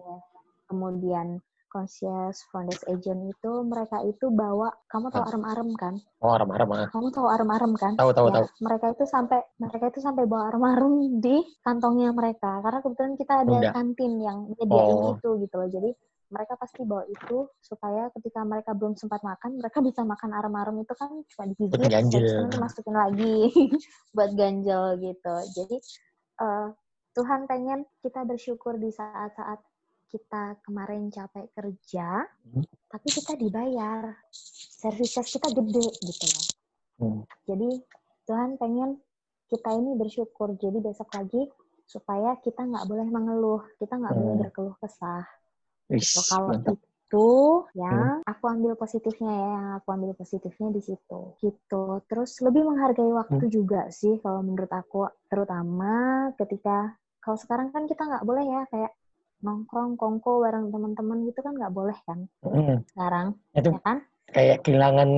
[0.71, 1.43] Kemudian
[2.53, 5.95] front desk agent itu mereka itu bawa kamu tahu arem-arem kan?
[6.21, 6.89] Oh arem-arem ah.
[6.93, 7.97] Kamu tahu arem-arem kan?
[7.97, 8.47] Tahu tahu ya, tahu.
[8.61, 13.57] Mereka itu sampai mereka itu sampai bawa arem-arem di kantongnya mereka karena kebetulan kita ada
[13.57, 13.73] Udah.
[13.73, 15.17] kantin yang nyediain oh.
[15.17, 15.69] itu gitu loh.
[15.73, 15.91] Jadi
[16.33, 20.95] mereka pasti bawa itu supaya ketika mereka belum sempat makan, mereka bisa makan arem-arem itu
[20.97, 23.53] kan cuma digigit, terus masukin lagi
[24.17, 25.35] buat ganjel gitu.
[25.61, 25.77] Jadi
[26.41, 26.73] uh,
[27.13, 29.61] Tuhan pengen kita bersyukur di saat-saat
[30.13, 32.65] kita kemarin capek kerja, hmm.
[32.93, 34.13] tapi kita dibayar.
[34.83, 36.47] Services kita gede gitu loh.
[37.01, 37.21] Hmm.
[37.49, 37.71] Jadi
[38.29, 39.01] Tuhan pengen
[39.49, 40.53] kita ini bersyukur.
[40.59, 41.49] Jadi besok lagi
[41.89, 44.21] supaya kita nggak boleh mengeluh, kita nggak hmm.
[44.21, 45.25] boleh berkeluh kesah
[45.93, 46.21] Gitu.
[46.33, 47.29] Kalau itu
[47.77, 48.25] ya hmm.
[48.25, 51.21] aku ambil positifnya ya, yang aku ambil positifnya di situ.
[51.45, 51.85] Gitu.
[52.09, 53.53] Terus lebih menghargai waktu hmm.
[53.53, 58.93] juga sih kalau menurut aku, terutama ketika kalau sekarang kan kita nggak boleh ya kayak
[59.43, 62.87] nongkrong kongko bareng teman-teman gitu kan nggak boleh kan hmm.
[62.95, 63.99] sekarang itu ya kan
[64.33, 65.11] kayak kehilangan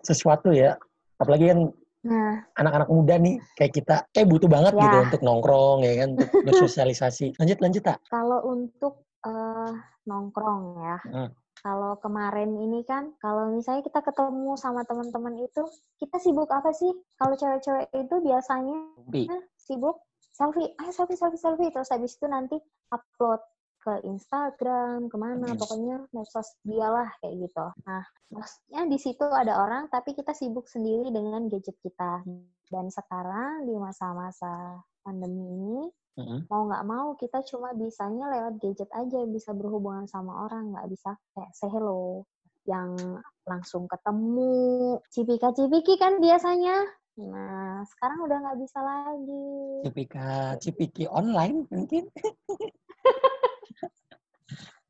[0.00, 0.78] sesuatu ya
[1.18, 1.60] apalagi kan
[2.06, 4.82] Nah, anak-anak muda nih kayak kita kayak butuh banget ya.
[4.86, 7.26] gitu untuk nongkrong ya kan untuk bersosialisasi.
[7.42, 7.98] Lanjut lanjut tak?
[8.06, 9.74] Kalau untuk uh,
[10.06, 10.98] nongkrong ya.
[11.02, 11.30] Hmm.
[11.66, 15.66] Kalau kemarin ini kan, kalau misalnya kita ketemu sama teman-teman itu,
[15.98, 16.94] kita sibuk apa sih?
[17.18, 18.78] Kalau cewek-cewek itu biasanya
[19.10, 19.98] eh, sibuk
[20.30, 21.72] selfie, ayo selfie, selfie, selfie.
[21.74, 22.56] Terus habis itu nanti
[22.94, 23.42] upload
[23.86, 25.58] ke Instagram, ke mana, hmm.
[25.62, 27.66] pokoknya medsos dialah kayak gitu.
[27.86, 28.02] Nah,
[28.34, 32.26] maksudnya di situ ada orang, tapi kita sibuk sendiri dengan gadget kita.
[32.66, 35.78] Dan sekarang di masa-masa pandemi ini,
[36.16, 36.48] Mm-hmm.
[36.48, 41.12] Mau nggak mau kita cuma bisanya lewat gadget aja bisa berhubungan sama orang, nggak bisa
[41.36, 42.24] kayak say hello
[42.64, 42.96] yang
[43.44, 44.96] langsung ketemu.
[45.12, 46.88] Cipika cipiki kan biasanya.
[47.20, 49.48] Nah, sekarang udah nggak bisa lagi.
[49.84, 52.08] Cipika cipiki online mungkin.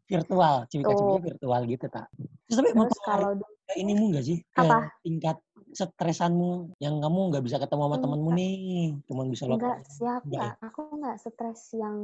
[0.07, 2.07] virtual, cipika cipiki virtual gitu tak.
[2.47, 3.31] Terus tapi Terus kalau
[3.75, 4.38] ini mu nggak sih?
[4.55, 4.87] Apa?
[5.03, 5.37] Tingkat
[5.75, 8.57] stresanmu yang kamu nggak bisa ketemu sama temenmu nih,
[9.05, 9.59] cuma bisa lo.
[9.59, 11.99] Enggak sih aku nggak, aku nggak stres yang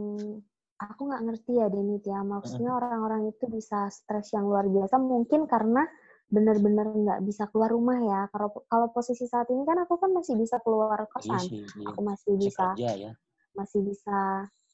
[0.76, 2.20] aku nggak ngerti ya Denit ya.
[2.26, 5.86] Maksudnya orang-orang itu bisa stres yang luar biasa mungkin karena
[6.32, 8.20] benar-benar nggak bisa keluar rumah ya.
[8.34, 11.60] Kalau kalau posisi saat ini kan aku kan masih bisa keluar iya kosan, iya sih,
[11.80, 11.86] iya.
[11.92, 13.12] aku masih bisa, kerja, ya.
[13.54, 14.18] masih bisa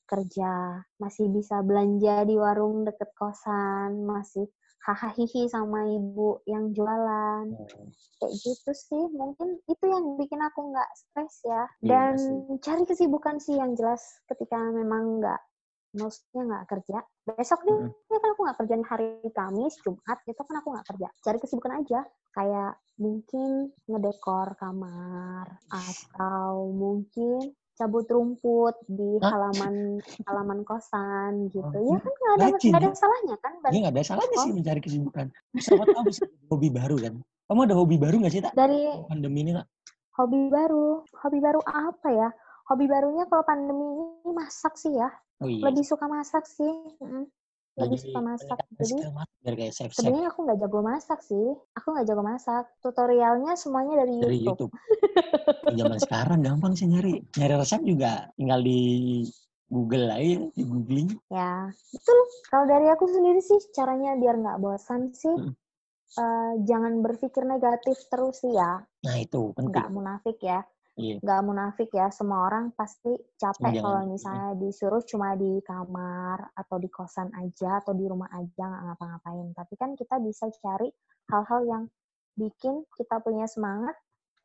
[0.08, 4.48] kerja, masih bisa belanja di warung deket kosan, masih
[4.88, 7.44] hahaha sama ibu yang jualan.
[7.52, 7.88] Hmm.
[8.18, 11.62] kayak gitu sih mungkin itu yang bikin aku nggak stres ya.
[11.84, 12.14] Iya dan
[12.58, 15.40] cari kesibukan sih yang jelas ketika memang nggak
[15.94, 16.98] maksudnya nggak kerja.
[17.28, 18.10] Besok nih hmm.
[18.10, 21.08] ya kan aku nggak kerjaan hari Kamis Jumat itu kan aku nggak kerja.
[21.22, 22.00] Cari kesibukan aja
[22.34, 31.78] kayak mungkin ngedekor kamar atau mungkin cabut rumput di halaman halaman kosan gitu.
[31.78, 34.42] Oh, ya kan nggak ada nggak ada salahnya kan iya nggak ada salahnya oh.
[34.42, 35.26] sih mencari kesibukan.
[35.54, 36.10] Siapa tahu
[36.50, 37.14] hobi baru kan?
[37.46, 39.70] Kamu ada hobi baru nggak sih tak dari pandemi ini tak
[40.18, 42.28] hobi baru hobi baru apa ya?
[42.68, 43.86] Hobi barunya kalau pandemi
[44.26, 45.08] ini masak sih ya.
[45.38, 45.70] Oh, iya.
[45.70, 46.66] lebih suka masak sih
[47.78, 48.58] lebih suka masak.
[48.78, 48.94] Jadi
[49.70, 51.46] sebenarnya aku nggak jago masak sih.
[51.78, 52.64] Aku nggak jago masak.
[52.82, 54.70] Tutorialnya semuanya dari dari YouTube.
[54.74, 55.78] YouTube.
[55.78, 57.22] Zaman sekarang gampang sih nyari.
[57.38, 58.80] Nyari resep juga tinggal di
[59.68, 61.08] Google aja, di googling.
[61.28, 62.18] Ya, betul.
[62.48, 65.36] Kalau dari aku sendiri sih caranya biar nggak bosan sih.
[65.36, 65.52] Mm.
[66.08, 68.80] eh, jangan berpikir negatif terus sih ya.
[68.80, 69.92] Nah itu Nggak penting.
[69.92, 70.64] munafik ya.
[70.98, 71.22] Iya.
[71.22, 76.90] nggak munafik ya semua orang pasti capek kalau misalnya disuruh cuma di kamar atau di
[76.90, 80.90] kosan aja atau di rumah aja nggak ngapa-ngapain tapi kan kita bisa cari
[81.30, 81.82] hal-hal yang
[82.34, 83.94] bikin kita punya semangat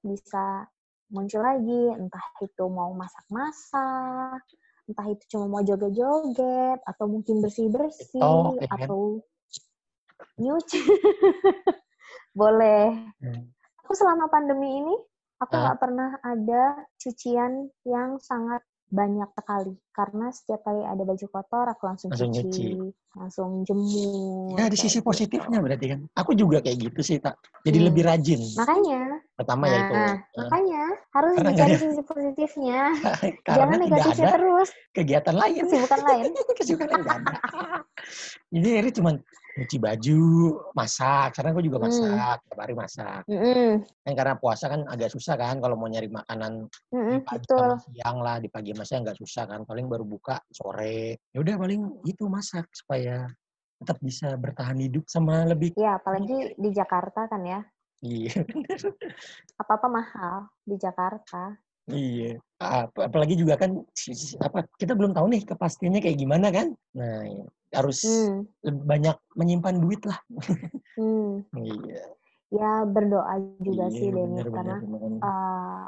[0.06, 0.70] bisa
[1.10, 4.46] muncul lagi entah itu mau masak-masak
[4.86, 8.78] entah itu cuma mau joget-joget atau mungkin bersih-bersih TikTok, ya kan?
[8.78, 9.02] atau
[10.38, 10.82] nyuci
[12.40, 13.50] boleh Hmm.
[13.86, 14.96] aku selama pandemi ini
[15.44, 21.66] aku nggak pernah ada cucian yang sangat banyak sekali karena setiap kali ada baju kotor
[21.70, 22.68] aku langsung, Langsung cuci, nyuci.
[23.14, 25.06] langsung jemur Ya di sisi gitu.
[25.06, 26.00] positifnya berarti kan.
[26.18, 27.38] Aku juga kayak gitu sih tak.
[27.62, 27.88] Jadi Hmm.
[27.94, 28.42] lebih rajin.
[28.58, 29.02] makanya
[29.34, 29.94] Pertama ya itu.
[29.94, 32.82] nah, makanya harus Karena dicari sisi positifnya
[33.46, 35.62] Karena jangan tidak negatifnya ada terus kegiatan lain.
[35.66, 37.36] kesibukan lain Kesibukan lain nggak ada.
[38.54, 39.10] Jadi ini cuma
[39.54, 40.22] nyuci baju,
[40.74, 41.28] masak.
[41.38, 41.86] Karena aku juga Hmm.
[41.90, 43.22] masak, tiap hari masak.
[43.30, 43.72] Mm-mm,
[44.04, 47.58] Kan karena puasa kan agak susah kan kalau mau nyari makanan mm-mm, di pagi betul
[47.72, 49.60] sama siang lah, di pagi sama siang nggak susah kan.
[49.64, 51.20] Paling baru buka sore.
[51.32, 53.28] Ya udah paling itu masak supaya
[53.84, 57.60] tetap bisa bertahan hidup sama lebih ya apalagi di Jakarta kan ya
[58.00, 58.32] iya
[59.62, 62.40] apa apa mahal di Jakarta Iya.
[62.64, 63.76] Ap- Apalagi juga kan
[64.40, 66.72] apa kita belum tahu nih kepastiannya kayak gimana kan.
[66.96, 67.44] Nah, ya,
[67.76, 68.00] harus
[68.64, 70.16] hmm, banyak menyimpan duit lah.
[70.96, 71.44] hmm.
[71.60, 72.08] Iya.
[72.56, 75.20] ya berdoa juga iya, sih Denny bener, karena bener, bener.
[75.28, 75.84] eh,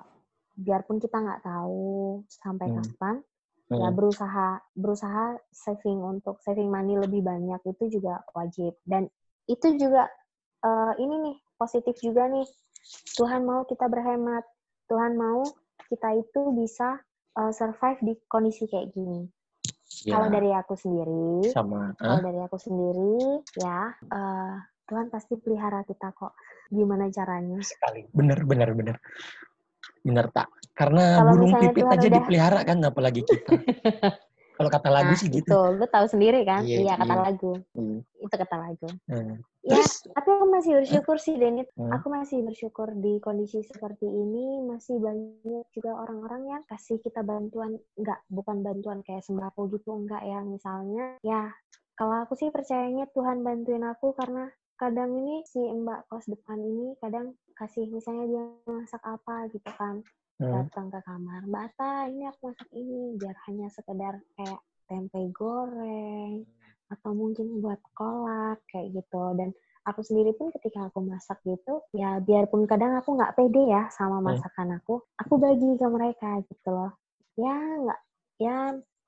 [0.60, 2.78] biarpun kita nggak tahu sampai Hmm.
[2.84, 3.16] kapan
[3.74, 3.98] ya Hmm.
[3.98, 4.48] berusaha
[4.78, 9.10] berusaha saving untuk saving money lebih banyak itu juga wajib dan
[9.50, 10.06] itu juga
[10.62, 12.46] eh, ini nih positif juga nih
[13.18, 14.46] Tuhan mau kita berhemat
[14.86, 15.42] Tuhan mau
[15.90, 17.02] kita itu bisa
[17.42, 19.26] eh, survive di kondisi kayak gini
[20.06, 21.90] Ya, kalau dari aku sendiri sama.
[21.98, 22.22] kalau Hah?
[22.22, 24.54] dari aku sendiri ya eh,
[24.86, 26.38] Tuhan pasti pelihara kita kok
[26.70, 28.06] gimana caranya sekali.
[28.14, 28.96] Bener, bener, bener.
[30.06, 30.48] Bener tak.
[30.78, 33.50] Karena Kalau burung pipit aja udah- dipelihara kan, apalagi kita.
[34.56, 35.52] Kalau kata lagu nah sih gitu.
[35.52, 37.24] itu lu tahu sendiri kan Iya, iya kata iya.
[37.28, 38.00] lagu Hmm.
[38.24, 39.36] itu kata lagu Hmm.
[39.60, 41.68] Ya, Terus, tapi aku masih bersyukur sih, Denit.
[41.76, 41.92] Hmm.
[41.92, 47.76] Aku masih bersyukur di kondisi seperti ini masih banyak juga orang-orang yang kasih kita bantuan,
[47.98, 50.40] enggak, bukan bantuan kayak sembako gitu, enggak ya.
[50.40, 51.50] Misalnya, ya
[51.98, 56.94] kalau aku sih percayanya Tuhan bantuin aku karena kadang ini si Mbak kos depan ini
[57.02, 60.04] kadang kasih misalnya dia masak apa gitu kan
[60.44, 60.52] hmm.
[60.52, 66.46] datang ke kamar Mbak Ata ini aku masak ini biar hanya sekedar kayak tempe goreng
[66.92, 69.24] atau mungkin buat kolak kayak gitu.
[69.34, 69.50] Dan
[69.86, 74.22] aku sendiri pun ketika aku masak gitu ya biarpun kadang aku nggak pede ya sama
[74.22, 74.34] Hmm.
[74.34, 76.92] masakan aku aku bagi ke mereka gitu loh.
[77.38, 78.00] Ya nggak
[78.42, 78.56] ya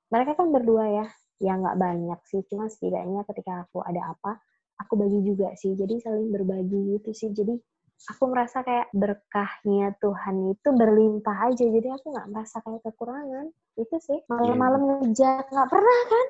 [0.08, 1.06] mereka kan berdua ya
[1.38, 2.42] ya nggak banyak sih.
[2.50, 4.42] Cuma setidaknya ketika aku ada apa
[4.78, 5.74] aku bagi juga sih.
[5.78, 7.30] Jadi saling berbagi gitu sih.
[7.34, 7.58] Jadi
[8.00, 13.96] aku merasa kayak berkahnya Tuhan itu berlimpah aja jadi aku nggak merasa kayak kekurangan itu
[13.98, 16.28] sih malam-malam ngejak nggak pernah kan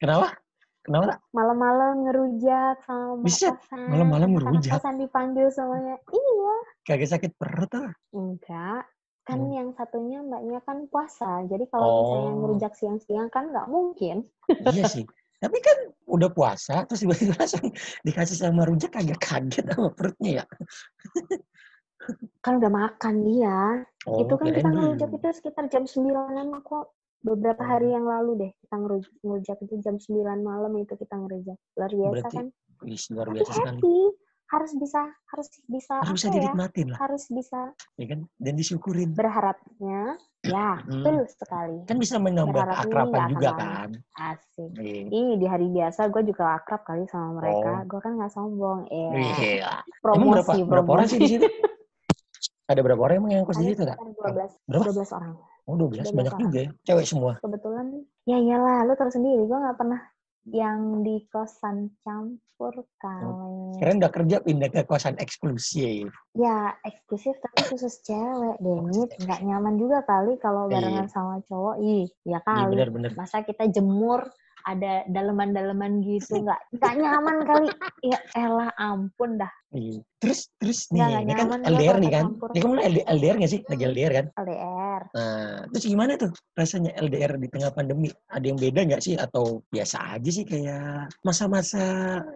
[0.00, 0.26] Kenapa?
[0.80, 3.52] Kenapa malam-malam ngerujak sama Bisa?
[3.70, 4.80] Malam-malam ngerujak?
[4.80, 7.92] kosan dipanggil semuanya iya Kagak sakit perut ah?
[8.10, 8.88] enggak
[9.20, 9.52] kan Hmm.
[9.52, 12.38] yang satunya mbaknya kan puasa jadi kalau misalnya Oh.
[12.42, 14.24] ngerujak siang-siang kan nggak mungkin
[14.66, 15.04] iya sih.
[15.40, 17.72] Tapi kan udah puasa, terus tiba-tiba langsung
[18.04, 20.44] dikasih sama rujak agak kaget sama perutnya ya.
[22.44, 23.84] kan udah makan dia.
[24.08, 26.92] Oh, itu kan kita ngerujak itu sekitar jam 9 kok.
[27.20, 31.56] Beberapa hari yang lalu deh kita ngeruj- ngerujak itu jam 9 malam itu kita ngerujak.
[31.76, 32.46] Luar biasa Berarti kan?
[32.80, 33.76] Wih, luar tapi biasa sekali.
[33.80, 33.98] happy.
[34.50, 35.00] Harus bisa
[35.30, 36.34] harus bisa Harus bisa ya?
[36.34, 37.60] dinikmatin lah, harus bisa
[37.94, 38.20] ya kan?
[38.34, 39.14] Dan disyukurin.
[39.14, 41.04] berharapnya ya Hmm.
[41.04, 43.88] betul sekali Kan bisa menambah akan juga kan.
[44.24, 45.04] asik Iya.
[45.06, 47.70] Ih, di hari biasa gue juga akrab kali sama mereka.
[47.76, 47.86] Oh.
[47.86, 48.80] Gue kan nggak sombong.
[48.88, 49.10] Eh,
[49.58, 49.84] Iya.
[50.06, 51.12] Emang berapa, promosi, berapa orang promosi.
[51.12, 51.46] sih di situ?
[52.64, 54.84] Ada berapa orang emang yang kos di situ sekitar 12, Berapa?
[54.86, 55.32] 12 orang.
[55.64, 56.42] Oh 12, 12 banyak orang.
[56.42, 56.70] juga ya.
[56.84, 57.32] Cewek semua.
[57.38, 57.86] Kebetulan,
[58.24, 59.42] ya iyalah, lu tahu sendiri.
[59.42, 60.00] Gue nggak pernah
[60.48, 63.76] yang di kosan campur kali.
[63.76, 66.08] Keren udah kerja pindah ke kosan eksklusif.
[66.32, 69.10] Ya, eksklusif tapi khusus cewek, Denit.
[69.20, 70.80] Nggak nyaman juga kali kalau Iya.
[70.80, 71.76] barengan sama cowok.
[71.80, 72.72] Ih, ya Iya kali.
[72.72, 73.10] benar-benar.
[73.16, 74.24] Masa kita jemur
[74.66, 77.68] ada daleman-daleman gitu nggak nggak nyaman kali
[78.04, 80.02] ya elah ampun dah Iya.
[80.18, 82.26] Terus terus nih, nggak ini kan LDR nih kan.
[82.34, 82.48] kecampur.
[82.50, 83.60] Ini kamu LDR, LDR gak sih?
[83.70, 84.26] Lagi LDR kan?
[84.34, 88.10] LDR Nah, terus gimana tuh rasanya LDR di tengah pandemi?
[88.28, 89.14] Ada yang beda nggak sih?
[89.14, 91.82] Atau biasa aja sih kayak masa-masa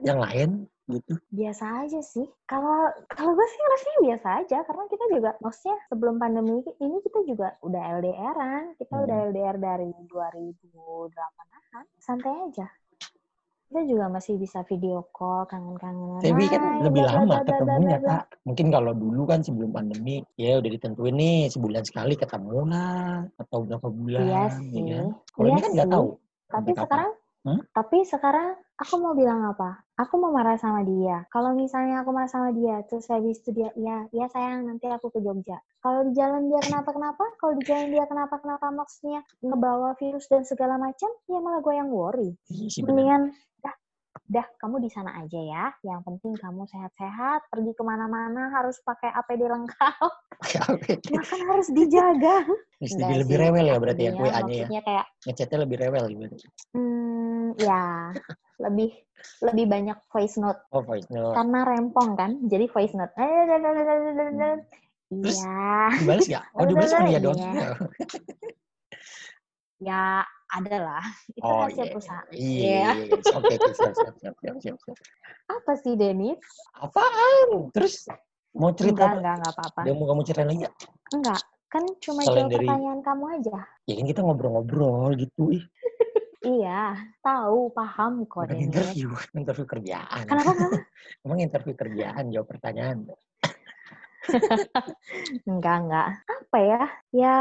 [0.06, 1.16] yang lain gitu?
[1.28, 6.14] biasa aja sih kalau kalau gue sih rasanya biasa aja karena kita juga maksudnya sebelum
[6.16, 9.04] pandemi ini kita juga udah LDRan kita Hmm.
[9.08, 12.68] udah LDR dari 2008an santai aja
[13.64, 17.98] kita juga masih bisa video call kangen-kangenan Tapi kan Hai, lebih bla, lama bla, ketemunya,
[17.98, 18.08] bla.
[18.22, 18.24] Kak.
[18.46, 23.26] Mungkin kalau dulu kan sebelum pandemi, ya udah ditentuin nih sebulan sekali ketemu lah.
[23.34, 25.06] Atau berapa bulan, iya ya sih kan?
[25.26, 26.08] Kalau iya ini kan nggak sih tahu.
[26.46, 27.10] tapi sekarang
[27.44, 27.60] Hmm?
[27.76, 29.82] tapi sekarang aku mau bilang apa?
[29.94, 31.22] Aku mau marah sama dia.
[31.30, 35.14] Kalau misalnya aku marah sama dia terus habis itu dia iya iya sayang nanti aku
[35.14, 35.62] ke Jogja.
[35.78, 40.26] Kalau di jalan dia kenapa kenapa kalau di jalan dia kenapa kenapa maksudnya ngebawa virus
[40.26, 42.34] dan segala macam ya malah gue yang worry.
[42.50, 43.22] Iya mendingan
[44.24, 48.80] dah dah kamu di sana aja ya yang penting kamu sehat-sehat pergi ke mana-mana harus
[48.80, 50.12] pakai APD lengkap
[50.72, 50.96] Oke.
[51.12, 52.44] makan harus dijaga
[52.84, 54.80] Enggak jadi lebih sih, rewel ya berarti ya WA-nya ya.
[54.82, 56.24] kayak Ngechatnya lebih rewel gitu.
[56.76, 57.84] hmm, ya
[58.64, 58.90] lebih
[59.40, 61.32] lebih banyak voice note Oh, voice note.
[61.36, 64.60] karena rempong kan jadi voice note Terus?
[65.20, 66.44] iya Dibalas nggak?
[66.58, 67.38] Oh, dibalas sama dia doang.
[69.84, 71.04] Ya ada lah
[71.36, 71.92] itu Oh, rahasia iya.
[71.92, 73.16] perusahaan Iya, iya, iya.
[73.36, 74.96] Oke, oke, siap, siap, siap, siap, siap, siap.
[75.44, 76.40] apa sih Denis
[76.72, 77.68] Apaan?
[77.76, 78.08] Terus
[78.56, 79.18] mau cerita enggak apa?
[79.20, 80.74] enggak enggak apa-apa yang mau kamu ceritain lagi nggak?
[81.12, 85.42] enggak kan cuma jawab dari- pertanyaan kamu aja Ya kan kita ngobrol-ngobrol gitu.
[85.52, 85.64] Ih,
[86.40, 90.24] iya tahu paham kok bukan interview, interview kerjaan.
[90.24, 90.78] kenapa kenapa
[91.28, 93.04] Emang interview kerjaan jawab pertanyaan.
[95.50, 97.36] enggak enggak apa ya ya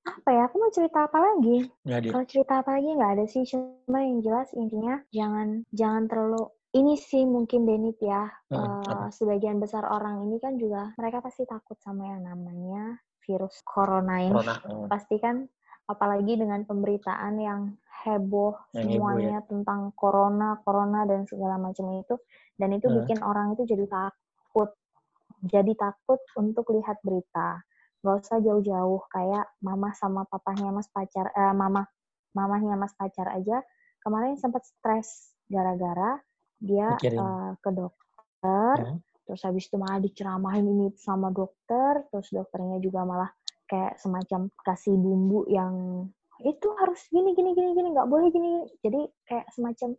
[0.00, 2.08] apa ya aku mau cerita apa lagi ada.
[2.08, 6.94] Kalau cerita apa lagi nggak ada sih, cuma yang jelas intinya jangan jangan terlalu ini
[6.94, 8.30] sih mungkin Denit ya.
[8.50, 9.10] Apa?
[9.10, 14.32] sebagian besar orang ini kan juga mereka pasti takut sama yang namanya virus corona ini.
[14.32, 14.54] Corona.
[14.62, 14.86] Hmm.
[14.86, 15.44] Pasti kan
[15.90, 17.60] apalagi dengan pemberitaan yang
[18.06, 18.96] heboh Yang heboh ya.
[18.96, 22.14] semuanya tentang corona, corona dan segala macam itu
[22.56, 22.96] dan itu Heeh.
[23.04, 24.70] bikin orang itu jadi takut.
[25.40, 27.64] Jadi takut untuk lihat berita.
[28.00, 31.84] Gak usah jauh-jauh kayak mama sama papahnya mas pacar eh, mama
[32.32, 33.60] mamahnya mas pacar aja
[34.00, 36.16] kemarin sempat stres gara-gara
[36.56, 37.18] dia Mikirin.
[37.20, 38.00] eh, ke dokter
[38.40, 39.04] Hmm.
[39.28, 43.28] terus habis itu malah diceramahin ini sama dokter terus dokternya juga malah
[43.68, 46.08] kayak semacam kasih bumbu yang
[46.40, 49.92] itu harus gini gini gini gini nggak boleh gini jadi kayak semacam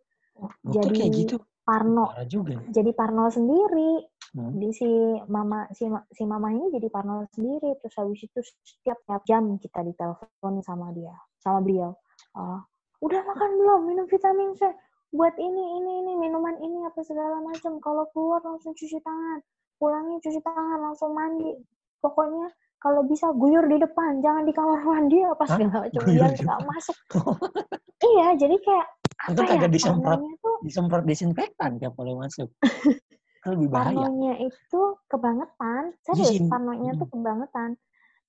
[0.66, 1.36] Dokter jadi kayak gitu.
[1.62, 2.58] parno juga.
[2.66, 4.56] jadi parno sendiri Hmm.
[4.56, 4.88] di si
[5.28, 9.84] mama si si mama ini jadi parno sendiri terus habis itu setiap setiap jam kita
[9.84, 11.12] ditelepon sama dia
[11.44, 11.92] sama beliau.
[12.32, 12.64] "Ah,
[13.04, 13.80] udah makan belum?
[13.92, 14.72] Minum vitamin C
[15.12, 17.84] buat ini ini ini minuman ini apa segala macam.
[17.84, 19.44] Kalau keluar langsung cuci tangan
[19.76, 21.52] pulangnya cuci tangan langsung mandi.
[22.00, 22.48] Pokoknya
[22.80, 26.02] kalau bisa guyur di depan jangan di kamar mandi apa segala macam.
[26.08, 26.96] Guyur biar di nggak masuk.
[28.02, 28.88] Iya jadi kayak
[29.30, 30.20] Itu apa ya kagak disemprot.
[30.42, 32.50] tuh Disemprot disinfektan tiap kalau masuk.
[33.42, 34.06] Kan lebih bahaya.
[34.06, 36.46] parnonya itu kebangetan serius Izin.
[36.48, 37.14] parnonya tuh Hmm.
[37.18, 37.70] kebangetan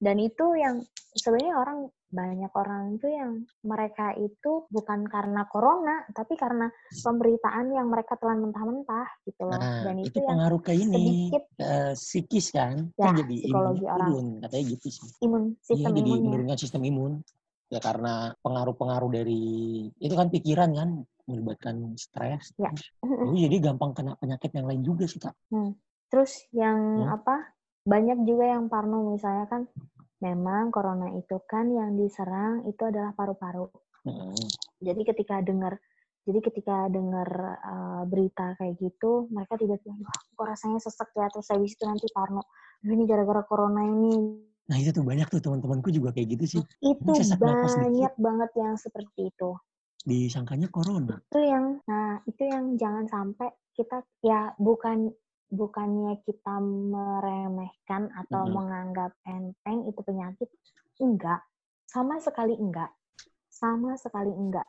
[0.03, 0.81] dan itu yang
[1.15, 1.79] sebenarnya orang
[2.13, 3.31] banyak orang itu yang
[3.65, 6.69] mereka itu bukan karena corona tapi karena
[7.01, 10.93] pemberitaan yang mereka telan mentah-mentah gitu loh Nah, dan itu itu, yang pengaruh ke ini,
[10.93, 12.77] sedikit ke psikis kan.
[13.01, 14.09] Ya, kan jadi psikologi imunnya orang.
[14.09, 15.09] turun, katanya gitu sih.
[15.25, 17.13] imun Iya, sistem jadi imunnya menurunkan sistem imun.
[17.73, 18.13] Ya karena
[18.45, 19.45] pengaruh-pengaruh dari
[19.97, 20.89] itu kan pikiran kan
[21.27, 22.53] melibatkan stres.
[22.59, 22.71] Ya.
[22.71, 22.87] terus,
[23.29, 25.35] oh, jadi gampang kena penyakit yang lain juga sih kak.
[26.13, 26.77] terus yang
[27.09, 27.17] Hmm.
[27.17, 27.57] apa
[27.89, 29.63] banyak juga yang parno misalnya kan
[30.21, 33.67] memang corona itu kan yang diserang itu adalah paru-paru
[34.07, 34.45] Heeh.
[34.85, 35.81] jadi ketika dengar
[36.23, 41.49] jadi ketika dengar uh, berita kayak gitu mereka tiba-tiba wah kok rasanya sesek ya terus
[41.51, 42.45] habis itu nanti parno
[42.85, 46.63] "Duh, ini gara-gara corona ini Nah itu tuh banyak tuh teman-temanku juga kayak gitu sih.
[46.87, 49.51] itu banyak banget yang seperti itu
[50.03, 51.15] Disangkanya corona.
[51.31, 55.15] itu yang nah itu yang jangan sampai kita ya bukan
[55.53, 58.57] bukannya kita meremehkan atau Mm-mm.
[58.57, 60.49] menganggap enteng itu penyakit
[60.99, 61.45] enggak.
[61.87, 62.91] Sama sekali enggak.
[63.53, 64.67] Sama sekali enggak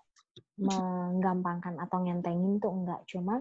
[0.60, 3.02] menggampangkan atau ngentengin tuh enggak.
[3.10, 3.40] Cuma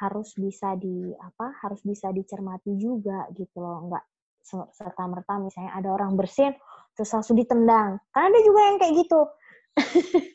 [0.00, 3.90] harus bisa di apa harus bisa dicermati juga gitu loh.
[3.90, 4.04] Enggak
[4.44, 6.54] serta merta misalnya ada orang bersin
[6.94, 7.98] terus langsung ditendang.
[8.14, 9.20] Karena ada juga yang kayak gitu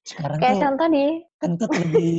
[0.10, 1.06] Sekarang kayak tuh contoh di
[1.40, 2.14] kentut lebih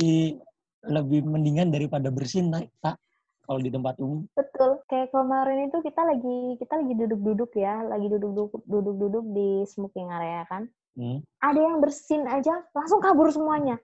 [0.89, 2.49] lebih mendingan daripada bersin
[2.81, 2.97] kak.
[3.41, 4.23] Kalau di tempat umum.
[4.37, 4.79] Betul.
[4.87, 10.45] Kayak kemarin itu kita lagi kita lagi duduk-duduk ya, lagi duduk-duduk duduk-duduk di smoking area
[10.47, 10.69] kan.
[10.95, 11.19] Hmm.
[11.43, 13.77] Ada yang bersin aja langsung kabur semuanya.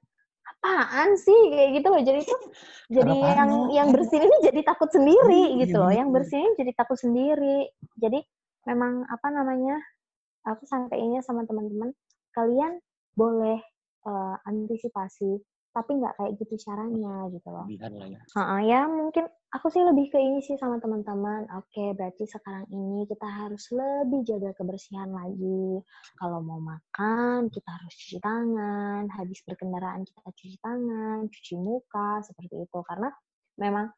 [0.47, 2.41] apaan sih kayak gitu loh jadi tuh
[2.95, 6.51] jadi Karena yang yang bersin ini jadi takut sendiri Iya, gitu loh yang bersin ini
[6.55, 7.67] jadi takut sendiri
[7.99, 8.23] jadi
[8.63, 9.75] memang apa namanya
[10.47, 11.91] aku sampainya sama teman-teman
[12.31, 12.79] kalian
[13.17, 13.57] boleh
[14.07, 15.41] eh, antisipasi
[15.73, 18.21] tapi nggak kayak gitu caranya gitu loh lah ya.
[18.33, 21.45] Heeh, ya mungkin aku sih lebih ke ini sih sama teman-teman.
[21.57, 25.81] Oke, berarti sekarang ini kita harus lebih jaga kebersihan lagi.
[26.17, 29.05] Kalau mau makan, kita harus cuci tangan.
[29.13, 32.79] Habis berkendaraan kita cuci tangan, cuci muka, seperti itu.
[32.85, 33.09] Karena
[33.61, 33.93] memang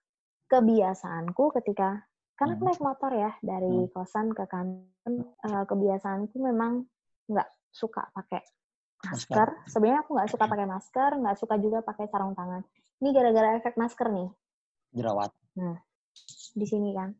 [0.49, 2.03] kebiasaanku ketika
[2.35, 2.71] karena aku Hmm.
[2.71, 6.87] naik motor ya dari kosan ke kantor, kebiasaanku memang
[7.27, 8.41] nggak suka pakai
[9.05, 9.47] masker.
[9.67, 12.61] Sebenarnya aku nggak suka pakai masker, nggak suka juga pakai sarung tangan.
[12.99, 14.29] Ini gara-gara efek masker nih
[14.91, 15.31] Jerawat.
[16.55, 17.15] di sini kan.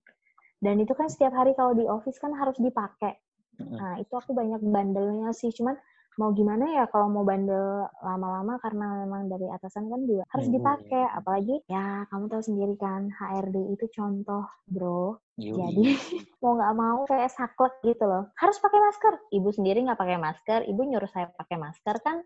[0.59, 3.15] Dan itu kan setiap hari kalau di office kan harus dipakai.
[3.59, 5.51] Nah, itu aku banyak bandelnya sih.
[5.55, 5.75] Cuman
[6.19, 7.65] mau gimana ya kalau mau bandel
[7.97, 10.55] lama-lama karena memang dari atasan kan juga harus Hmm.
[10.55, 11.03] dipakai.
[11.09, 15.23] Apalagi ya kamu tahu sendiri kan HRD itu contoh, Bro.
[15.37, 15.55] Yoi.
[15.55, 15.83] Jadi
[16.43, 18.27] mau nggak mau kayak saklek gitu loh.
[18.35, 19.13] Harus pakai masker.
[19.31, 22.17] Ibu sendiri nggak pakai masker, ibu nyuruh saya pakai masker kan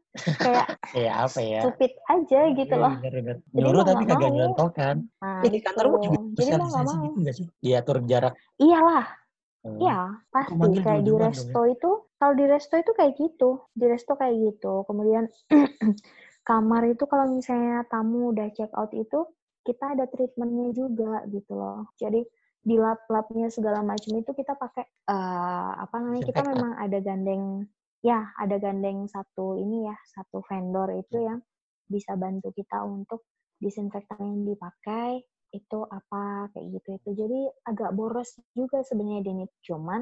[0.42, 1.62] kayak Kayak apa ya?
[1.62, 2.94] stupid aja gitu loh.
[2.98, 3.36] Bener, bener.
[3.52, 4.36] Nyuruh mau tapi kagak mau.
[4.36, 4.96] nyontoh kan.
[5.22, 6.06] Nah, di kantormu itu.
[6.10, 7.04] juga Jadi mau nggak mau.
[7.14, 7.48] gitu sih?
[7.60, 8.34] Diatur jarak.
[8.58, 9.22] Iyalah, Hmm.
[9.64, 11.56] Iya, pasti manggil kayak di dong ya?
[11.56, 11.90] resto itu,
[12.20, 14.84] kalau di resto itu kayak gitu, di resto kayak gitu.
[14.88, 15.26] Kemudian
[16.50, 19.24] kamar itu kalau misalnya tamu udah check out itu,
[19.64, 21.88] kita ada treatmentnya juga gitu loh.
[21.96, 22.22] Jadi
[22.64, 26.24] di lap-lapnya segala macam itu kita pakai eh, apa namanya?
[26.28, 27.64] Kita memang ada gandeng,
[28.04, 31.40] ya ada gandeng satu ini ya, satu vendor itu yang
[31.88, 33.24] bisa bantu kita untuk
[33.64, 35.24] disinfektan yang dipakai
[35.54, 40.02] itu apa kayak gitu itu jadi agak boros juga sebenarnya Denit cuman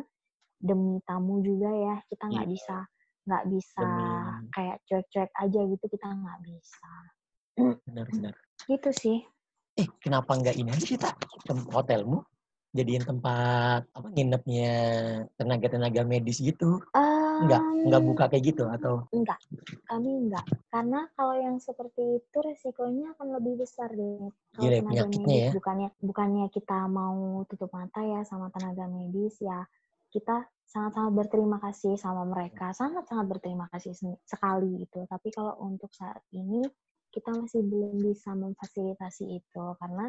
[0.58, 2.54] demi tamu juga ya kita nggak Iya.
[2.56, 2.78] bisa
[3.22, 6.92] nggak bisa Demi- kayak cuek-cuek aja gitu kita nggak bisa
[7.84, 8.34] Benar, benar.
[8.66, 9.20] gitu sih
[9.72, 11.16] Eh, kenapa nggak ini aja?
[11.48, 12.20] Tem- Hotelmu
[12.72, 14.74] jadiin tempat apa nginepnya
[15.36, 16.80] tenaga-tenaga medis gitu.
[16.92, 19.06] Nggak, nggak Em, buka kayak gitu atau?
[19.10, 19.40] Enggak
[19.92, 20.46] kami enggak.
[20.72, 24.32] Karena kalau yang seperti itu resikonya akan lebih besar deh.
[24.56, 25.52] Kalau Gila, tenaga medis ya.
[25.52, 29.68] bukannya bukannya kita mau tutup mata ya sama tenaga medis ya
[30.12, 32.72] kita sangat-sangat berterima kasih sama mereka.
[32.72, 33.92] Sangat-sangat berterima kasih
[34.24, 35.04] sekali gitu.
[35.08, 36.64] Tapi kalau untuk saat ini
[37.12, 39.66] kita masih belum bisa memfasilitasi itu.
[39.76, 40.08] Karena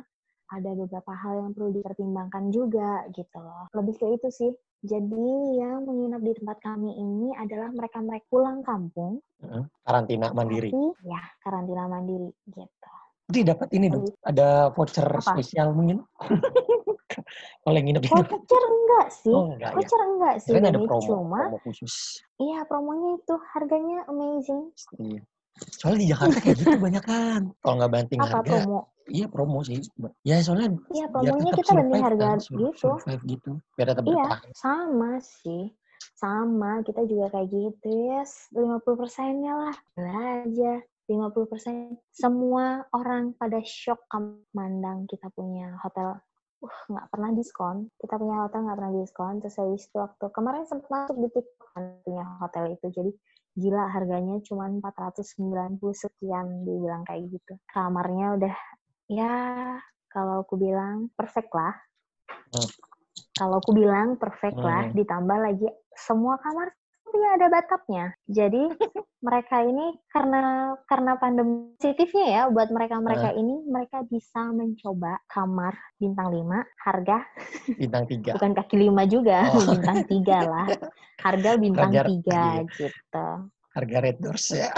[0.53, 5.29] ada beberapa hal yang perlu dipertimbangkan juga gitu loh lebih ke itu sih jadi
[5.63, 9.23] yang menginap di tempat kami ini adalah mereka-mereka pulang kampung,
[9.87, 10.75] karantina mandiri.
[10.75, 12.93] tapi ya karantina mandiri gitu.
[13.31, 15.23] Jadi dapat ini dong, ada voucher Apa?
[15.39, 16.03] spesial mungkin.
[17.63, 19.77] Kalau yang nginep di Voucher enggak sih, Oh, enggak ya.
[19.79, 21.95] voucher enggak sih, Keren ada promo, cuma promo khusus.
[22.43, 24.75] iya promonya itu harganya amazing.
[24.99, 25.23] Iya.
[25.79, 27.41] Soalnya di Jakarta kayak gitu banyak kan.
[27.61, 28.79] Kalau nggak banting Apa harga, promo?
[29.07, 29.79] iya promo sih.
[30.25, 32.67] Ya soalnya Iya promonya kita survive harga kan, gitu.
[32.75, 33.51] survive gitu.
[33.77, 34.51] Biar tetap Iya, bertahan.
[34.57, 35.65] sama sih.
[36.19, 38.23] Sama, kita juga kayak gitu ya.
[38.23, 39.77] Yes, 50 persennya lah.
[39.95, 40.73] Bener aja.
[41.07, 41.99] 50 persen.
[42.11, 46.19] Semua orang pada shock kamu mandang kita punya hotel.
[46.63, 47.91] Uh, nggak pernah diskon.
[47.99, 49.35] Kita punya hotel nggak pernah diskon.
[49.43, 52.87] Terus habis itu waktu kemarin sempat masuk di TikTok kan punya hotel itu.
[52.91, 53.11] Jadi
[53.53, 57.53] gila harganya cuma 490 sekian dibilang kayak gitu.
[57.69, 58.55] Kamarnya udah
[59.13, 59.35] ya
[60.09, 61.77] kalau aku bilang perfect lah.
[62.53, 62.69] Hmm.
[63.33, 64.97] Kalau aku bilang perfect lah, Hmm.
[64.97, 66.73] ditambah lagi semua kamar
[67.13, 68.05] punya ada bathtubnya.
[68.25, 68.63] Jadi
[69.23, 70.43] mereka ini karena
[70.83, 76.43] karena pandemi positifnya ya buat mereka-mereka ini mereka bisa mencoba kamar bintang 5
[76.81, 77.19] harga
[77.81, 78.35] Bintang tiga.
[78.35, 79.63] bukan kaki lima juga Oh.
[79.71, 80.67] bintang tiga lah
[81.19, 82.67] harga bintang Harga- tiga iya.
[82.67, 83.27] gitu
[83.71, 84.69] Harga Red Doors ya.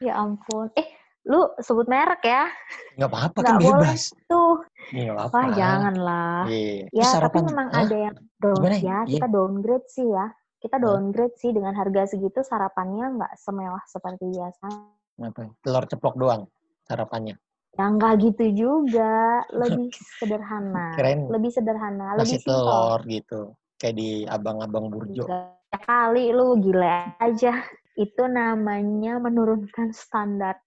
[0.00, 0.88] ya ampun eh
[1.22, 2.48] lu sebut merek ya
[2.94, 3.68] Nggak apa-apa kan boleh.
[3.84, 4.02] bebas.
[4.24, 5.34] tuh nggak apa-apa.
[5.34, 6.88] wah janganlah Iya.
[6.88, 7.82] Ya, tapi memang Hah?
[7.82, 8.76] ada yang down, Gimana?
[8.76, 9.12] ya Iya.
[9.12, 10.26] kita downgrade sih ya.
[10.66, 10.98] Kita Hah?
[10.98, 14.66] downgrade sih dengan harga segitu sarapannya nggak semewah seperti biasa.
[15.22, 15.46] Apa?
[15.62, 16.42] Telur ceplok doang
[16.90, 17.38] sarapannya.
[17.78, 22.66] Yang nggak gitu juga, lebih sederhana, Keren lebih sederhana, nasi lebih simpel.
[22.66, 23.40] telur gitu.
[23.78, 25.22] Kayak di abang-abang burjo.
[25.30, 27.62] Tiga kali lu gila aja.
[27.94, 30.58] Itu namanya menurunkan standar.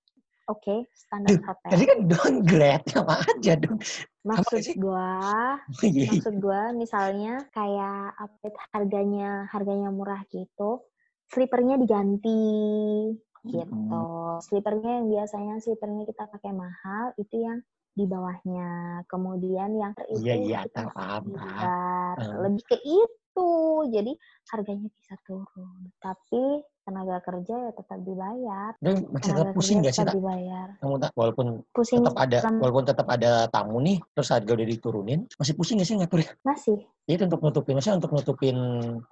[0.50, 1.70] Oke, standar Duh, hotel.
[1.70, 3.78] Tadi kan downgrade sama aja dong.
[4.26, 6.10] Maksud gua, Iya.
[6.12, 10.84] maksud gue misalnya kayak update harganya harganya murah gitu
[11.30, 13.14] slipernya diganti
[13.48, 14.02] gitu
[14.44, 17.62] slipernya yang biasanya slipernya kita pakai mahal itu yang
[17.94, 20.90] di bawahnya kemudian yang itu Iya, iya, kita.
[20.90, 22.44] Hmm.
[22.48, 23.50] lebih ke itu
[23.94, 24.14] jadi
[24.52, 28.72] harganya bisa turun tapi tenaga kerja ya tetap dibayar.
[28.82, 30.18] Dan masih tetap pusing gak sih, tetap Tak?
[30.18, 30.68] dibayar.
[30.82, 34.68] Kamu tak, walaupun Pusing tetap ada, dalam- walaupun tetap ada tamu nih, terus harga udah
[34.68, 36.32] diturunin, masih pusing gak sih ngatur ya?
[36.42, 36.78] masih.
[37.10, 38.58] Itu untuk nutupin, maksudnya untuk nutupin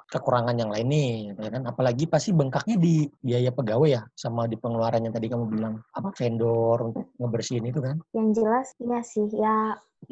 [0.10, 1.66] kekurangan yang lain nih, ya kan?
[1.66, 6.14] Apalagi pasti bengkaknya di biaya pegawai ya, sama di pengeluaran yang tadi kamu bilang, apa,
[6.14, 7.98] vendor untuk ngebersihin itu kan?
[8.14, 9.56] Yang jelas iya sih ya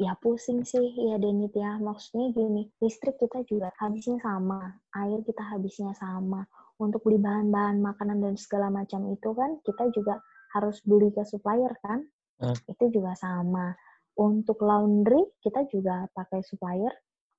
[0.02, 1.78] ya pusing sih ya Denit ya.
[1.78, 6.42] Maksudnya gini, listrik kita juga habisnya sama, air kita habisnya sama.
[6.76, 10.20] Untuk beli bahan-bahan makanan dan segala macam itu kan kita juga
[10.52, 12.04] harus beli ke supplier kan?
[12.36, 12.56] Hmm.
[12.68, 13.72] Itu juga sama.
[14.16, 16.92] Untuk laundry kita juga pakai supplier,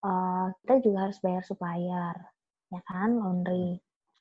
[0.05, 2.15] eh, kita juga harus bayar supplier,
[2.69, 3.77] ya kan laundry.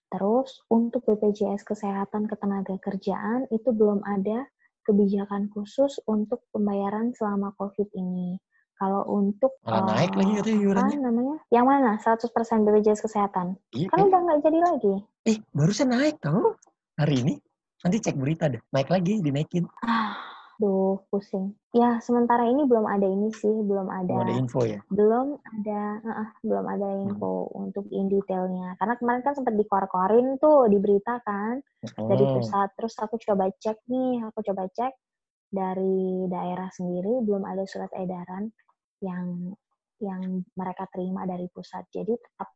[0.07, 4.47] Terus untuk BPJS Kesehatan Ketenaga Kerjaan itu belum ada
[4.87, 8.39] kebijakan khusus untuk pembayaran selama COVID ini.
[8.77, 10.99] Kalau untuk Malah naik lagi eh, katanya apa iurannya.
[11.01, 11.37] namanya?
[11.49, 11.91] Yang mana?
[11.97, 13.47] 100% BPJS Kesehatan.
[13.73, 14.07] Iya, Kan kan?
[14.13, 14.95] udah nggak jadi lagi.
[15.25, 16.55] Eh, barusan naik tau
[16.95, 17.35] hari ini.
[17.81, 18.61] Nanti cek berita deh.
[18.71, 19.65] Naik lagi, dinaikin.
[19.81, 20.13] Ah,
[20.57, 21.57] duh pusing.
[21.73, 24.81] Ya sementara ini belum ada ini sih, belum Belum ada ada, info ya.
[24.89, 27.03] belum ada, eh, belum ada Hmm.
[27.09, 28.77] info untuk in detailnya.
[28.77, 32.33] Karena kemarin kan sempat dikor-korin tuh di berita kan dari Hmm.
[32.37, 32.69] pusat.
[32.77, 34.93] Terus aku coba cek nih, aku coba cek
[35.47, 38.53] dari daerah sendiri belum ada surat edaran
[39.01, 39.53] yang
[39.97, 40.23] yang
[40.53, 41.89] mereka terima dari pusat.
[41.89, 42.53] Jadi tetap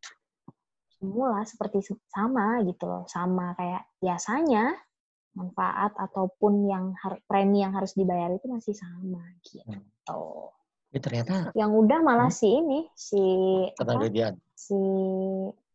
[0.93, 4.76] semula seperti se- sama gitu loh, sama kayak biasanya
[5.32, 6.93] manfaat ataupun yang
[7.24, 9.64] premi yang harus dibayar itu masih sama gitu.
[10.91, 12.38] Ya, ternyata Yang udah malah Hmm.
[12.43, 13.22] si ini si
[13.78, 14.05] tenaga apa?
[14.11, 14.34] kerjaan.
[14.53, 14.76] Si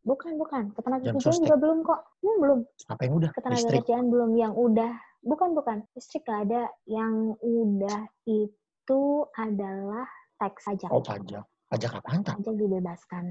[0.06, 1.48] bukan bukan ketenaga Jam kerjaan sostek.
[1.48, 2.00] juga belum kok.
[2.22, 2.60] Hmm, belum.
[2.86, 3.30] Apa yang udah?
[3.34, 3.80] ketenaga Listrik.
[3.82, 4.92] kerjaan belum yang udah
[5.26, 9.02] bukan bukan listrik ada yang udah itu
[9.34, 10.06] adalah
[10.36, 11.44] tax pajak Oh, pajak.
[11.66, 12.36] Pajak apaan, tak?
[12.38, 13.26] pajak dibebaskan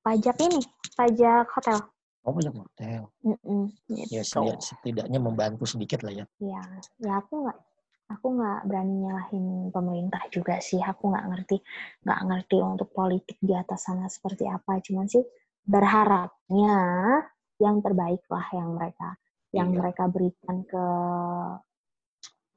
[0.00, 0.60] pajak ini
[0.94, 1.78] pajak hotel
[2.22, 3.08] Oh, pajak hotel.
[3.24, 4.44] Mm-mm, Ya, gitu.
[4.44, 6.24] seti- setidaknya membantu sedikit lah ya.
[6.38, 6.60] ya
[7.00, 7.58] ya aku nggak
[8.08, 11.56] aku nggak berani nyalahin pemerintah juga sih aku nggak ngerti
[12.04, 15.24] nggak ngerti untuk politik di atas sana seperti apa cuman sih
[15.64, 16.76] berharapnya
[17.58, 19.08] yang terbaik lah yang mereka
[19.52, 19.76] yang Iya.
[19.80, 20.84] mereka berikan ke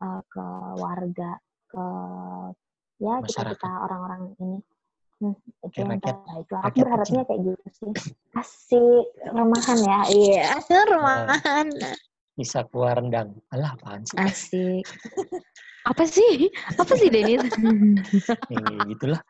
[0.02, 0.46] eh, ke
[0.78, 1.32] warga
[1.68, 1.86] ke
[3.02, 4.62] ya kita kita orang-orang ini
[5.22, 6.62] Hmm, itu yang terbaik lah.
[6.66, 7.92] Aku berharapnya kayak gitu sih.
[8.34, 10.00] Asik, remahan ya.
[10.10, 11.68] Iya, remahan.
[12.34, 13.38] Bisa keluar rendang.
[13.54, 14.18] Alah, apaan sih?
[14.18, 14.82] Asik.
[15.94, 16.50] Apa sih?
[16.74, 17.42] Apa sih Denit?
[18.50, 18.66] Ya,
[18.98, 19.22] gitulah.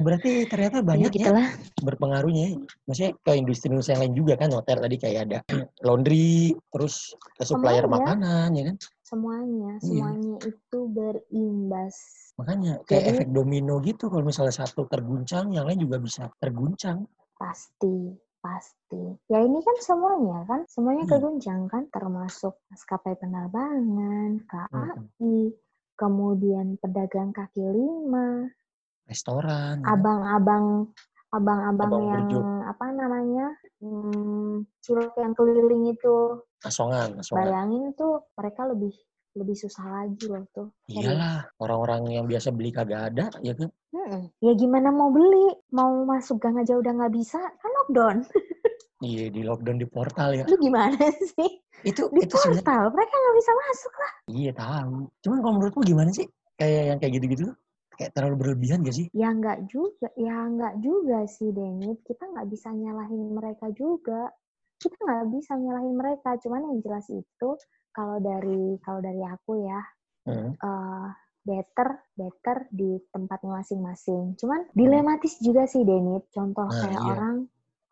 [0.00, 1.48] Berarti ternyata ya banyak ya gitulah.
[1.84, 2.56] berpengaruhnya.
[2.56, 2.58] ya.
[2.88, 4.48] Maksudnya ke industri-industri yang lain juga kan.
[4.56, 5.38] Hotel tadi kayak ada
[5.86, 8.16] laundry, terus ke supplier Semuanya.
[8.16, 8.76] makanan, ya kan?
[9.06, 9.86] Semuanya, Iya.
[9.86, 11.94] semuanya itu berimbas.
[12.42, 14.10] Makanya kayak Jadi- efek domino gitu.
[14.10, 17.06] Kalau misalnya satu terguncang, yang lain juga bisa terguncang.
[17.38, 18.10] Pasti,
[18.42, 19.14] pasti.
[19.30, 21.22] Ya ini kan semuanya kan, semuanya Iya.
[21.22, 24.46] keguncang kan, termasuk maskapai penerbangan, Hmm.
[24.50, 25.54] KAI,
[25.94, 28.50] kemudian pedagang kaki lima,
[29.06, 29.86] Restoran.
[29.86, 30.90] ya abang-abang
[31.30, 32.40] abang-abang Abang yang burjo.
[32.64, 33.46] apa namanya
[33.82, 37.38] hmm, cilok yang keliling itu Asongan, asongan.
[37.42, 38.94] bayangin tuh mereka lebih
[39.36, 40.72] lebih susah lagi loh tuh.
[40.88, 43.68] Iyalah, orang-orang yang biasa beli kagak ada, ya kan?
[43.92, 44.32] Mm-mm.
[44.40, 48.16] ya gimana mau beli mau masuk gang aja udah nggak bisa kan lockdown
[49.04, 50.44] Iya, di lockdown di portal ya.
[50.48, 50.96] lu gimana
[51.36, 51.50] sih
[51.80, 55.04] Itu di itu portal mereka nggak bisa masuk lah iya tahu.
[55.20, 56.24] Cuman kalau menurutmu gimana sih?
[56.56, 57.44] Kayak yang kayak gitu-gitu
[57.96, 59.06] kayak terlalu berlebihan gak sih?
[59.12, 64.30] ya nggak juga ya nggak juga sih Denit kita nggak bisa nyalahin mereka juga
[64.76, 67.48] kita nggak bisa nyalahin mereka cuman yang jelas itu
[67.90, 69.80] kalau dari kalau dari aku ya
[70.26, 70.58] Hmm.
[70.58, 71.08] eh,
[71.46, 71.88] better
[72.18, 74.34] better di tempatnya masing-masing.
[74.34, 76.26] Cuman dilematis juga sih Denit.
[76.34, 77.10] Contoh Nah, kayak iya.
[77.14, 77.36] orang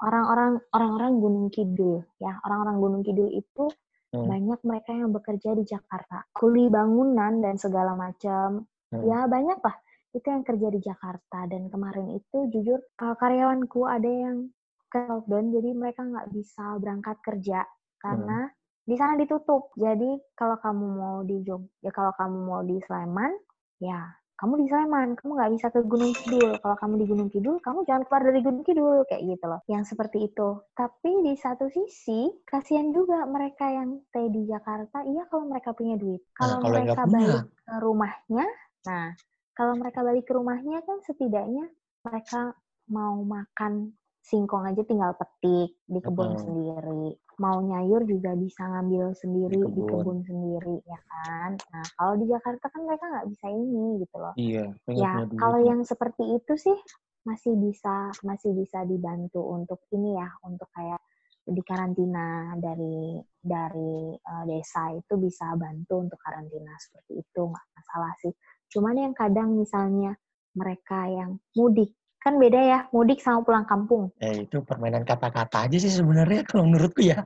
[0.02, 2.34] orang-orang orang-orang Gunung Kidul ya.
[2.42, 3.70] Orang-orang Gunung Kidul itu
[4.10, 4.26] Hmm.
[4.26, 6.26] banyak mereka yang bekerja di Jakarta.
[6.34, 8.66] Kuli bangunan dan segala macam.
[8.90, 9.02] Hmm.
[9.06, 9.76] Ya banyak lah
[10.14, 14.48] itu yang kerja di Jakarta dan kemarin itu jujur eh, karyawanku ada yang
[14.86, 17.66] ke lockdown jadi mereka nggak bisa berangkat kerja
[17.98, 18.46] karena
[18.84, 19.72] di sana ditutup.
[19.80, 23.32] Jadi kalau kamu mau di Jog, ya kalau kamu mau di Sleman,
[23.80, 26.52] ya kamu di Sleman, kamu nggak bisa ke Gunung Kidul.
[26.60, 29.60] Kalau kamu di Gunung Kidul, kamu jangan keluar dari Gunung Kidul kayak gitu loh.
[29.72, 30.48] Yang seperti itu.
[30.76, 35.00] Tapi di satu sisi kasihan juga mereka yang stay di Jakarta.
[35.08, 36.20] Iya kalau mereka punya duit.
[36.36, 38.46] Kalau kalau yang nggak mereka balik ke rumahnya,
[38.84, 39.06] nah
[39.54, 41.66] kalau mereka balik ke rumahnya kan setidaknya
[42.04, 42.54] mereka
[42.90, 43.94] mau makan
[44.24, 46.42] singkong aja tinggal petik di kebun Mm-mm.
[46.42, 47.06] sendiri.
[47.36, 49.90] Mau nyayur juga bisa ngambil sendiri Di di kebun.
[49.90, 51.50] kebun, sendiri, ya kan?
[51.60, 54.34] Nah, kalau di Jakarta kan mereka nggak bisa ini gitu loh.
[54.38, 56.78] Iya, Ya, kalau yang seperti itu sih
[57.24, 61.00] masih bisa masih bisa dibantu untuk ini ya, untuk kayak
[61.44, 68.12] di karantina dari dari uh, desa itu bisa bantu untuk karantina seperti itu nggak masalah
[68.24, 68.32] sih.
[68.70, 70.14] Cuman yang kadang misalnya
[70.54, 74.08] mereka yang mudik kan beda ya mudik sama pulang kampung.
[74.16, 77.20] Eh, itu permainan kata-kata aja sih sebenarnya kalau menurutku ya.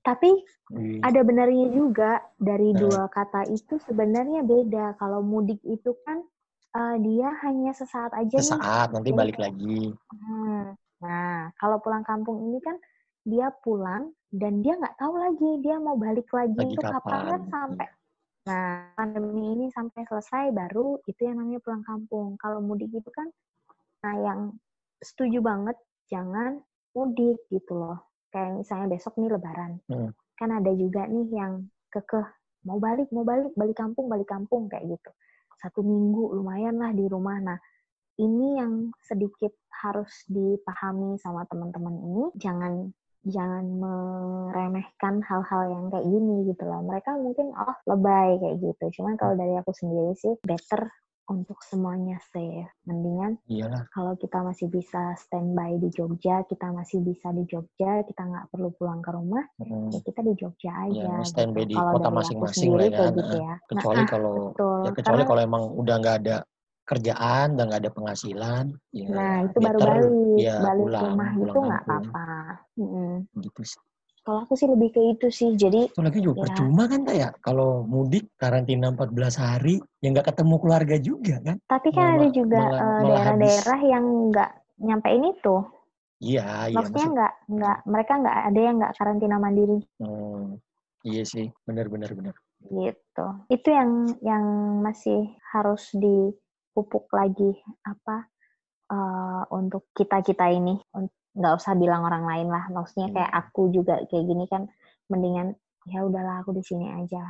[0.00, 0.32] Tapi
[0.72, 1.04] Wih.
[1.04, 2.78] ada benarnya juga dari Eh.
[2.80, 4.96] dua kata itu sebenarnya beda.
[4.96, 6.24] Kalau mudik itu kan
[6.72, 8.48] uh, dia hanya sesaat aja nih.
[8.48, 9.92] Sesaat nanti Jadi balik lagi.
[10.08, 10.72] Hmm.
[11.04, 12.80] Nah, kalau pulang kampung ini kan
[13.28, 17.20] dia pulang dan dia nggak tahu lagi dia mau balik lagi, Lagi untuk kapan kan
[17.20, 17.40] kapan.
[17.52, 17.86] sampai.
[18.50, 22.34] Nah, pandemi ini sampai selesai baru itu yang namanya pulang kampung.
[22.42, 23.30] Kalau mudik itu kan,
[24.02, 24.40] nah yang
[24.98, 25.78] setuju banget
[26.10, 26.58] jangan
[26.90, 28.10] mudik gitu loh.
[28.34, 30.10] Kayak misalnya besok nih Lebaran, Hmm.
[30.34, 32.26] kan ada juga nih yang kekeh
[32.66, 35.10] mau balik, mau balik, balik kampung, balik kampung kayak gitu.
[35.62, 37.38] Satu minggu lumayan lah di rumah.
[37.38, 37.58] Nah,
[38.18, 42.92] ini yang sedikit harus dipahami sama teman-teman ini jangan
[43.22, 49.14] jangan meremehkan hal-hal yang kayak gini gitu loh mereka mungkin oh lebay kayak gitu cuman
[49.14, 50.88] kalau dari aku sendiri sih better
[51.26, 53.86] untuk semuanya safe mendingan Iyalah.
[53.90, 58.72] kalau kita masih bisa standby di Jogja kita masih bisa di Jogja kita nggak perlu
[58.72, 59.86] pulang ke rumah Hmm.
[59.88, 61.70] ya kita di Jogja aja Ya, standby gitu.
[61.70, 63.06] di Kalau kota masing-masing lah ya.
[63.12, 66.36] gitu ya Kecuali Nah, kalau betul ya kecuali Karena- kalau emang udah nggak ada
[66.90, 71.46] kerjaan dan nggak ada penghasilan, ya Nah, itu baru balik, ya balik pulang, rumah pulang
[71.46, 72.26] itu nggak apa-apa.
[72.74, 73.12] Mm-mm.
[73.38, 73.80] gitu sih.
[74.20, 75.50] Kalau aku sih lebih ke itu sih.
[75.54, 76.42] Jadi, Itu lagi juga Ya.
[76.44, 81.56] percuma kan tak ya kalau mudik karantina 14 hari yang nggak ketemu keluarga juga kan?
[81.64, 85.56] tapi kan Malah- ada juga eh, daerah-daerah yang nggak nyampein itu.
[86.20, 90.60] Iya, iya Maksudnya maksud- nggak, nggak, mereka nggak ada yang nggak karantina mandiri Hmm,
[91.00, 92.34] iya sih, benar-benar benar.
[92.60, 93.26] gitu.
[93.48, 94.44] Itu yang yang
[94.84, 95.88] masih harus
[96.70, 97.50] dipupuk lagi
[97.82, 98.30] apa
[98.90, 100.78] eh, untuk kita kita ini.
[101.34, 102.70] Nggak usah bilang orang lain lah.
[102.70, 103.14] Maksudnya Hmm.
[103.18, 104.70] kayak aku juga kayak gini kan,
[105.10, 105.58] mendingan
[105.90, 107.22] ya udahlah aku di sini aja.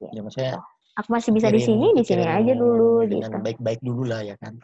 [0.00, 0.60] Ya maksudnya
[0.96, 3.28] Aku masih bisa di sini, di sini aja dulu gitu.
[3.44, 4.56] baik-baik dulu lah ya kan.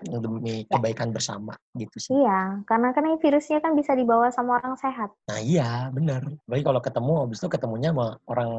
[0.00, 0.80] Demi Ya.
[0.80, 2.16] kebaikan bersama gitu sih.
[2.16, 5.12] Iya, karena kan ini virusnya kan bisa dibawa sama orang sehat.
[5.28, 6.24] Nah iya benar.
[6.48, 8.50] Baik kalau ketemu habis itu ketemunya sama orang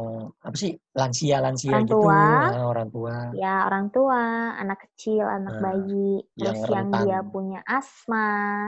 [0.46, 2.22] apa sih lansia lansia Orang gitu, tua.
[2.54, 3.16] Nah, orang tua.
[3.34, 4.22] Ya orang tua,
[4.62, 7.02] anak kecil, anak Nah, bayi, yang terus yang rentan.
[7.10, 8.28] dia punya asma,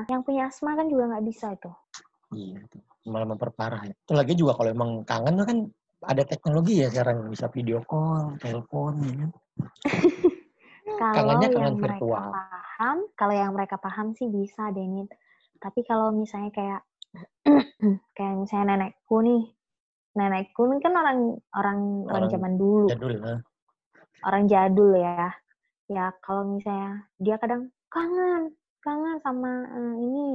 [0.10, 1.72] yang punya asma kan juga nggak bisa itu.
[2.34, 2.60] Iya,
[3.06, 3.86] malah memperparah.
[3.86, 5.58] Itu lagi juga kalau emang kangen kan
[6.02, 9.32] ada teknologi ya sekarang bisa video call, telepon, ya kan.
[11.02, 12.30] Kalau Kangennya yang kangen mereka virtual.
[12.30, 15.10] paham, kalau yang mereka paham sih bisa Denit.
[15.58, 16.82] Tapi kalau misalnya kayak
[18.18, 19.50] kayak misalnya nenekku nih,
[20.14, 21.20] nenekku kan orang
[21.58, 22.86] orang orang Orang zaman dulu.
[22.90, 23.40] Jadul, nah.
[24.26, 25.34] orang jadul ya.
[25.90, 28.54] Ya kalau misalnya dia kadang kangen,
[28.86, 30.30] kangen sama eh, ini,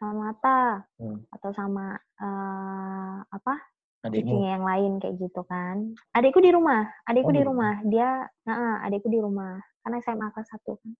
[0.00, 1.20] sama mata Hmm.
[1.32, 3.54] atau sama eh, apa
[4.06, 4.46] Adikmu.
[4.46, 5.90] yang lain kayak gitu kan.
[6.14, 7.82] Adikku di rumah, adikku Oh, di rumah.
[7.82, 9.58] Dia, nah, adikku di rumah.
[9.82, 10.92] Karena SMA kelas satu kan.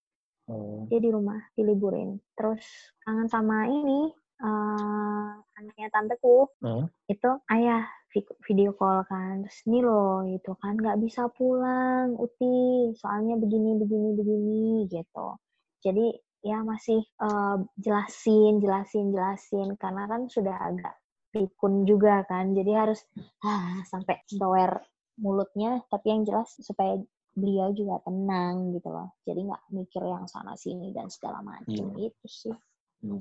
[0.51, 2.19] Oh, Dia di rumah, diliburin.
[2.35, 2.65] Terus
[3.07, 4.11] kangen sama ini,
[4.43, 6.51] eh anaknya tanteku.
[6.59, 6.91] Hmm.
[7.07, 9.47] Itu ayah vi- video call kan.
[9.47, 10.75] Terus ini loh gitu kan.
[10.75, 12.91] nggak bisa pulang, Uti.
[12.99, 15.39] Soalnya begini, begini, begini gitu.
[15.87, 19.69] Jadi ya masih eh, jelasin, jelasin, jelasin.
[19.79, 20.98] Karena kan sudah agak
[21.31, 22.53] pikun juga kan.
[22.53, 23.01] Jadi harus
[23.43, 24.83] ah, sampai doer
[25.17, 25.83] mulutnya.
[25.87, 26.97] Tapi yang jelas supaya
[27.33, 29.15] beliau juga tenang gitu loh.
[29.23, 32.11] Jadi nggak mikir yang sana sini dan segala macam Iya.
[32.11, 32.55] itu sih.
[32.99, 33.15] Iya.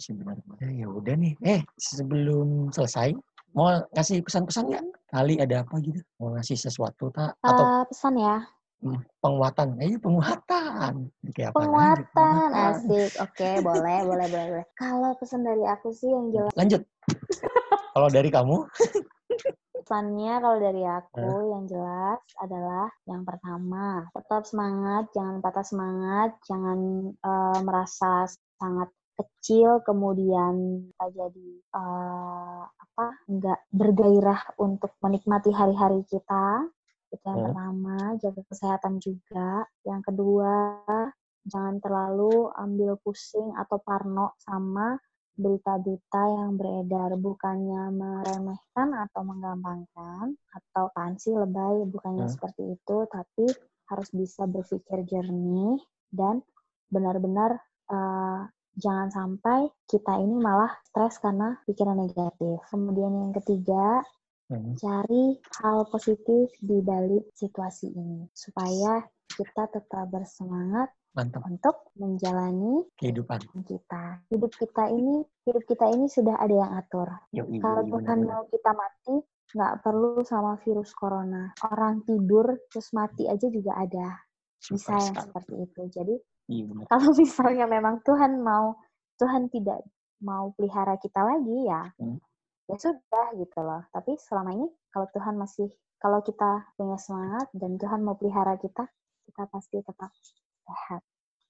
[0.65, 1.33] Eh, ya udah nih.
[1.45, 3.13] Eh, sebelum selesai
[3.53, 4.85] mau ngasih pesan-pesan nggak?
[5.07, 6.01] Kali ada apa gitu?
[6.17, 7.37] Mau ngasih sesuatu tak?
[7.39, 8.41] Atau Eh, pesan ya,
[8.81, 9.67] hmm, penguatan?
[9.77, 10.93] Eh, iya, penguatan.
[11.29, 13.11] Kayak apa penguatan asik.
[13.21, 14.65] Oke, boleh, boleh, boleh, boleh.
[14.73, 16.81] Kalau pesan dari aku sih yang jelas Lanjut.
[17.97, 18.57] Kalau dari kamu?
[19.73, 27.09] pesannya kalau dari aku yang jelas adalah yang pertama tetap semangat, jangan patah semangat, jangan
[27.17, 28.29] eh, merasa
[28.61, 36.69] sangat kecil kemudian kita jadi eh, apa nggak bergairah untuk menikmati hari-hari kita
[37.09, 37.49] itu yang Hmm.
[37.49, 40.85] pertama jaga kesehatan juga yang kedua
[41.49, 44.99] jangan terlalu ambil pusing atau parno sama
[45.37, 52.33] berita-berita yang beredar bukannya meremehkan atau menggampangkan atau pansi lebay bukannya Hmm.
[52.33, 53.45] seperti itu tapi
[53.87, 55.77] harus bisa berpikir jernih
[56.11, 56.41] dan
[56.91, 58.41] benar-benar eh,
[58.77, 62.61] jangan sampai kita ini malah stres karena pikiran negatif.
[62.69, 64.03] Kemudian yang ketiga,
[64.47, 64.79] Hmm.
[64.79, 71.43] cari hal positif di balik situasi ini supaya kita tetap bersemangat Mantap.
[71.45, 73.41] untuk menjalani Kehidupan.
[73.63, 74.21] kita.
[74.29, 77.09] Hidup kita ini, hidup kita ini sudah ada yang atur.
[77.33, 79.15] Yoi, Kalau Tuhan mau kita mati,
[79.47, 81.51] nggak perlu sama virus corona.
[81.63, 84.19] Orang tidur terus mati aja juga ada.
[84.57, 85.81] Bisa Super yang seperti itu.
[85.91, 86.15] Jadi
[86.47, 88.79] Iya kalau misalnya memang Tuhan mau,
[89.19, 89.83] Tuhan tidak
[90.23, 92.17] mau pelihara kita lagi ya, Hmm.
[92.65, 93.83] ya sudah gitu loh.
[93.91, 95.67] Tapi selama ini kalau Tuhan masih,
[95.97, 98.87] kalau kita punya semangat dan Tuhan mau pelihara kita,
[99.27, 100.11] kita pasti tetap
[100.63, 101.01] sehat.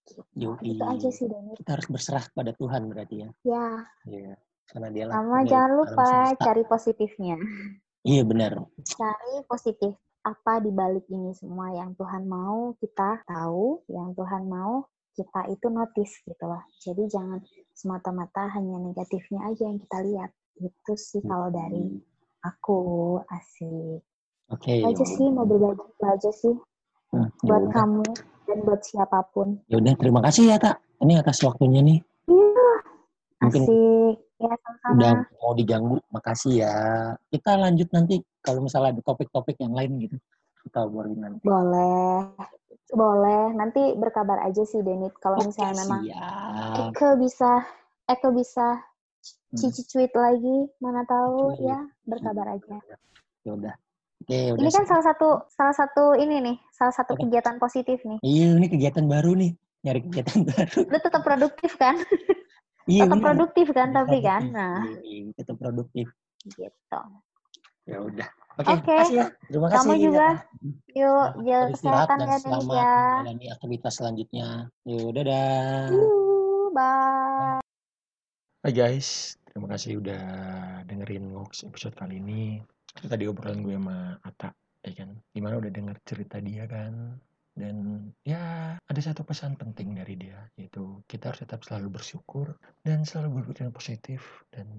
[0.07, 0.21] Gitu.
[0.39, 0.73] Yoi.
[0.73, 1.53] Itu aja sih Dani.
[1.53, 3.29] Kita harus berserah pada Tuhan berarti ya.
[3.45, 3.67] Ya,
[4.09, 4.35] Iya.
[4.67, 7.39] Karena dia sama jangan lupa cari positifnya.
[8.03, 8.67] Iya benar.
[8.83, 9.95] Cari positif
[10.27, 14.83] apa di balik ini semua yang Tuhan mau kita tahu, yang Tuhan mau
[15.15, 16.63] kita itu notice gitu loh.
[16.83, 17.39] Jadi jangan
[17.71, 20.31] semata-mata hanya negatifnya aja yang kita lihat.
[20.59, 21.95] Itu sih kalau dari
[22.43, 22.79] aku
[23.31, 24.03] asik.
[24.47, 24.79] Oke.
[24.79, 26.55] aja sih mau berbagi aja sih
[27.41, 27.73] buat yaudah.
[27.73, 28.05] kamu
[28.45, 29.59] dan buat siapa pun.
[29.67, 30.77] Ya udah, terima kasih ya, Tak.
[30.97, 31.99] Ini atas waktunya nih.
[32.25, 32.69] Iya,
[33.39, 34.15] Mungkin asik.
[34.37, 34.93] Ya sama-sama.
[34.93, 35.95] udah mau diganggu.
[36.09, 36.73] Makasih ya.
[37.27, 40.17] Kita lanjut nanti kalau misalnya ada topik-topik yang lain gitu.
[40.63, 41.41] Kita obrolin nanti.
[41.41, 42.33] Boleh.
[42.87, 43.53] Boleh.
[43.53, 46.91] Nanti berkabar aja sih Denit kalau Oke, misalnya memang siap.
[46.91, 47.51] Eke bisa
[48.05, 48.67] Eke bisa
[49.47, 49.59] Hmm.
[49.59, 51.67] cici cuit lagi, mana tahu Cuit.
[51.67, 52.79] ya, berkabar aja.
[53.43, 53.75] Ya udah.
[54.17, 54.61] Oke, udah.
[54.65, 57.21] Ini kan salah satu salah satu ini nih, salah satu Apa?
[57.21, 58.17] kegiatan positif nih.
[58.25, 59.51] Iya, ini kegiatan baru nih.
[59.85, 60.79] Nyari kegiatan baru.
[60.89, 61.95] Lu tetap produktif kan?
[62.87, 63.27] Iya, tetap benar.
[63.31, 64.27] produktif kan tapi Produktif.
[64.27, 64.41] kan.
[64.51, 66.07] Nah, Iya, tetap produktif.
[66.43, 67.01] gitu.
[67.87, 68.29] Ya udah.
[68.57, 68.89] Oke, Oke.
[68.89, 69.25] makasih ya.
[69.47, 69.77] Terima kasih.
[69.79, 70.27] Kamu ya, juga.
[70.27, 70.37] Tak.
[70.97, 72.95] Yuk, jaga kesehatan dan ya selamat ya.
[72.97, 74.47] menjalani aktivitas selanjutnya.
[74.83, 75.87] Yuk, dadah.
[75.93, 77.61] Yuk, bye.
[78.65, 79.07] Hai guys,
[79.47, 80.23] terima kasih udah
[80.83, 82.59] dengerin Ngox episode kali ini.
[82.97, 84.49] Itu tadi obrolan gue sama Ata,
[84.81, 85.13] ya kan?
[85.29, 87.21] Gimana udah denger cerita dia kan?
[87.57, 92.53] Dan ya ada satu pesan penting dari dia, yaitu kita harus tetap selalu bersyukur
[92.85, 94.69] dan selalu berpikiran positif dan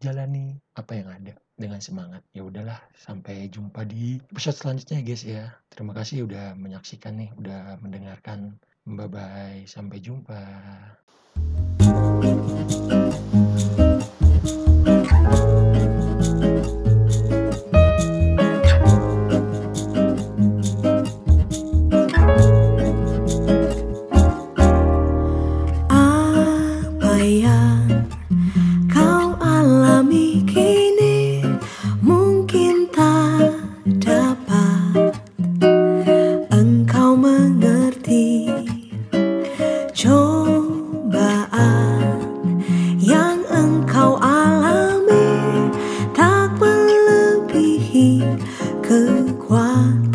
[0.00, 2.24] jalani apa yang ada dengan semangat.
[2.32, 5.44] Ya udahlah, sampai jumpa di episode selanjutnya ya guys ya.
[5.72, 8.56] Terima kasih udah menyaksikan nih, udah mendengarkan.
[8.88, 10.40] Bye bye, sampai jumpa.
[48.82, 50.11] 刻骨。